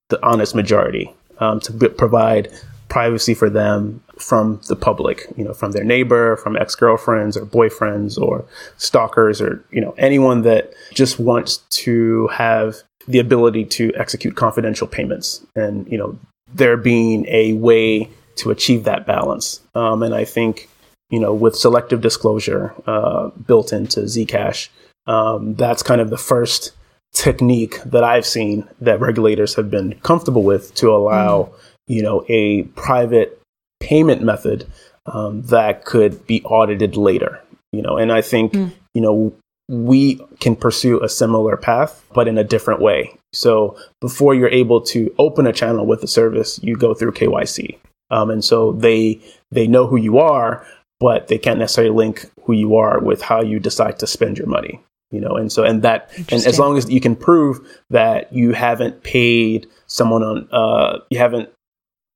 [0.10, 2.52] the honest majority um, to b- provide
[2.90, 8.18] privacy for them from the public, you know, from their neighbor, from ex-girlfriends or boyfriends
[8.18, 8.46] or
[8.78, 14.88] stalkers or, you know, anyone that just wants to have the ability to execute confidential
[14.88, 16.18] payments and, you know,
[16.54, 19.60] there being a way to achieve that balance.
[19.76, 20.70] Um, and I think,
[21.10, 24.70] you know, with selective disclosure uh, built into Zcash,
[25.08, 26.72] um, that's kind of the first
[27.14, 31.54] technique that I've seen that regulators have been comfortable with to allow, mm.
[31.88, 33.42] you know, a private
[33.80, 34.68] payment method
[35.06, 37.42] um, that could be audited later.
[37.72, 38.72] You know, and I think, mm.
[38.94, 39.34] you know,
[39.70, 43.18] we can pursue a similar path, but in a different way.
[43.34, 47.78] So before you're able to open a channel with the service, you go through KYC.
[48.10, 49.20] Um, and so they
[49.52, 50.66] they know who you are,
[51.00, 54.48] but they can't necessarily link who you are with how you decide to spend your
[54.48, 54.82] money
[55.12, 58.52] you know and so and that and as long as you can prove that you
[58.52, 61.50] haven't paid someone on uh you haven't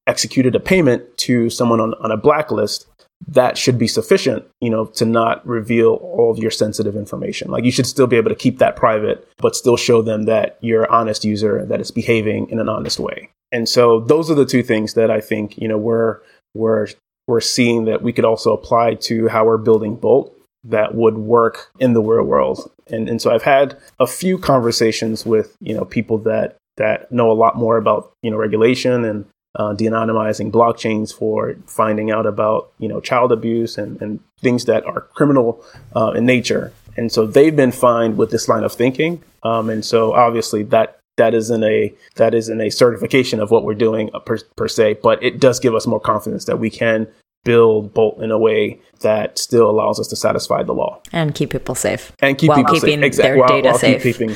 [0.08, 2.88] executed a payment to someone on, on a blacklist
[3.28, 7.52] that should be sufficient you know to not reveal all of your sensitive information.
[7.52, 10.58] Like you should still be able to keep that private but still show them that
[10.62, 13.30] you're an honest user that is behaving in an honest way.
[13.52, 16.20] And so those are the two things that i think you know we're
[16.54, 16.88] we're
[17.28, 21.72] we're seeing that we could also apply to how we're building bolt that would work
[21.80, 22.72] in the real world.
[22.92, 27.32] And, and so I've had a few conversations with, you know, people that, that know
[27.32, 29.26] a lot more about, you know, regulation and
[29.56, 34.86] uh, de-anonymizing blockchains for finding out about, you know, child abuse and, and things that
[34.86, 35.64] are criminal
[35.96, 36.74] uh, in nature.
[36.98, 39.24] And so they've been fine with this line of thinking.
[39.44, 43.74] Um, and so obviously that that isn't a that isn't a certification of what we're
[43.74, 47.08] doing uh, per, per se, but it does give us more confidence that we can
[47.44, 51.50] build Bolt in a way that still allows us to satisfy the law and keep
[51.50, 53.04] people safe and keep while people keeping safe.
[53.04, 53.30] Exactly.
[53.30, 54.04] Their while, data while safe.
[54.04, 54.36] keeping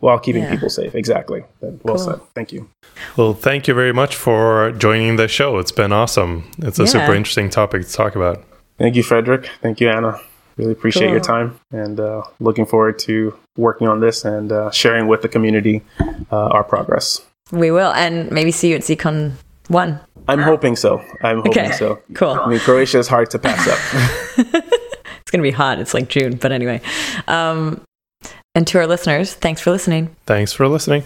[0.00, 0.50] while keeping yeah.
[0.50, 0.94] people safe.
[0.94, 1.44] Exactly.
[1.60, 1.98] Well cool.
[1.98, 2.20] said.
[2.34, 2.68] Thank you.
[3.16, 5.58] Well, thank you very much for joining the show.
[5.58, 6.50] It's been awesome.
[6.58, 6.88] It's a yeah.
[6.88, 8.44] super interesting topic to talk about.
[8.78, 9.48] Thank you, Fredrik.
[9.62, 10.20] Thank you, Anna.
[10.56, 11.12] Really appreciate cool.
[11.12, 15.28] your time and uh, looking forward to working on this and uh, sharing with the
[15.28, 15.82] community
[16.30, 17.20] uh, our progress.
[17.50, 19.32] We will, and maybe see you at ZCon
[19.68, 20.00] 1.
[20.28, 21.02] I'm hoping so.
[21.22, 21.72] I'm hoping okay.
[21.72, 22.02] so.
[22.14, 22.30] Cool.
[22.30, 23.78] I mean, Croatia is hard to pass up.
[24.54, 25.78] it's going to be hot.
[25.78, 26.80] It's like June, but anyway.
[27.28, 27.82] Um,
[28.54, 30.14] and to our listeners, thanks for listening.
[30.26, 31.02] Thanks for listening.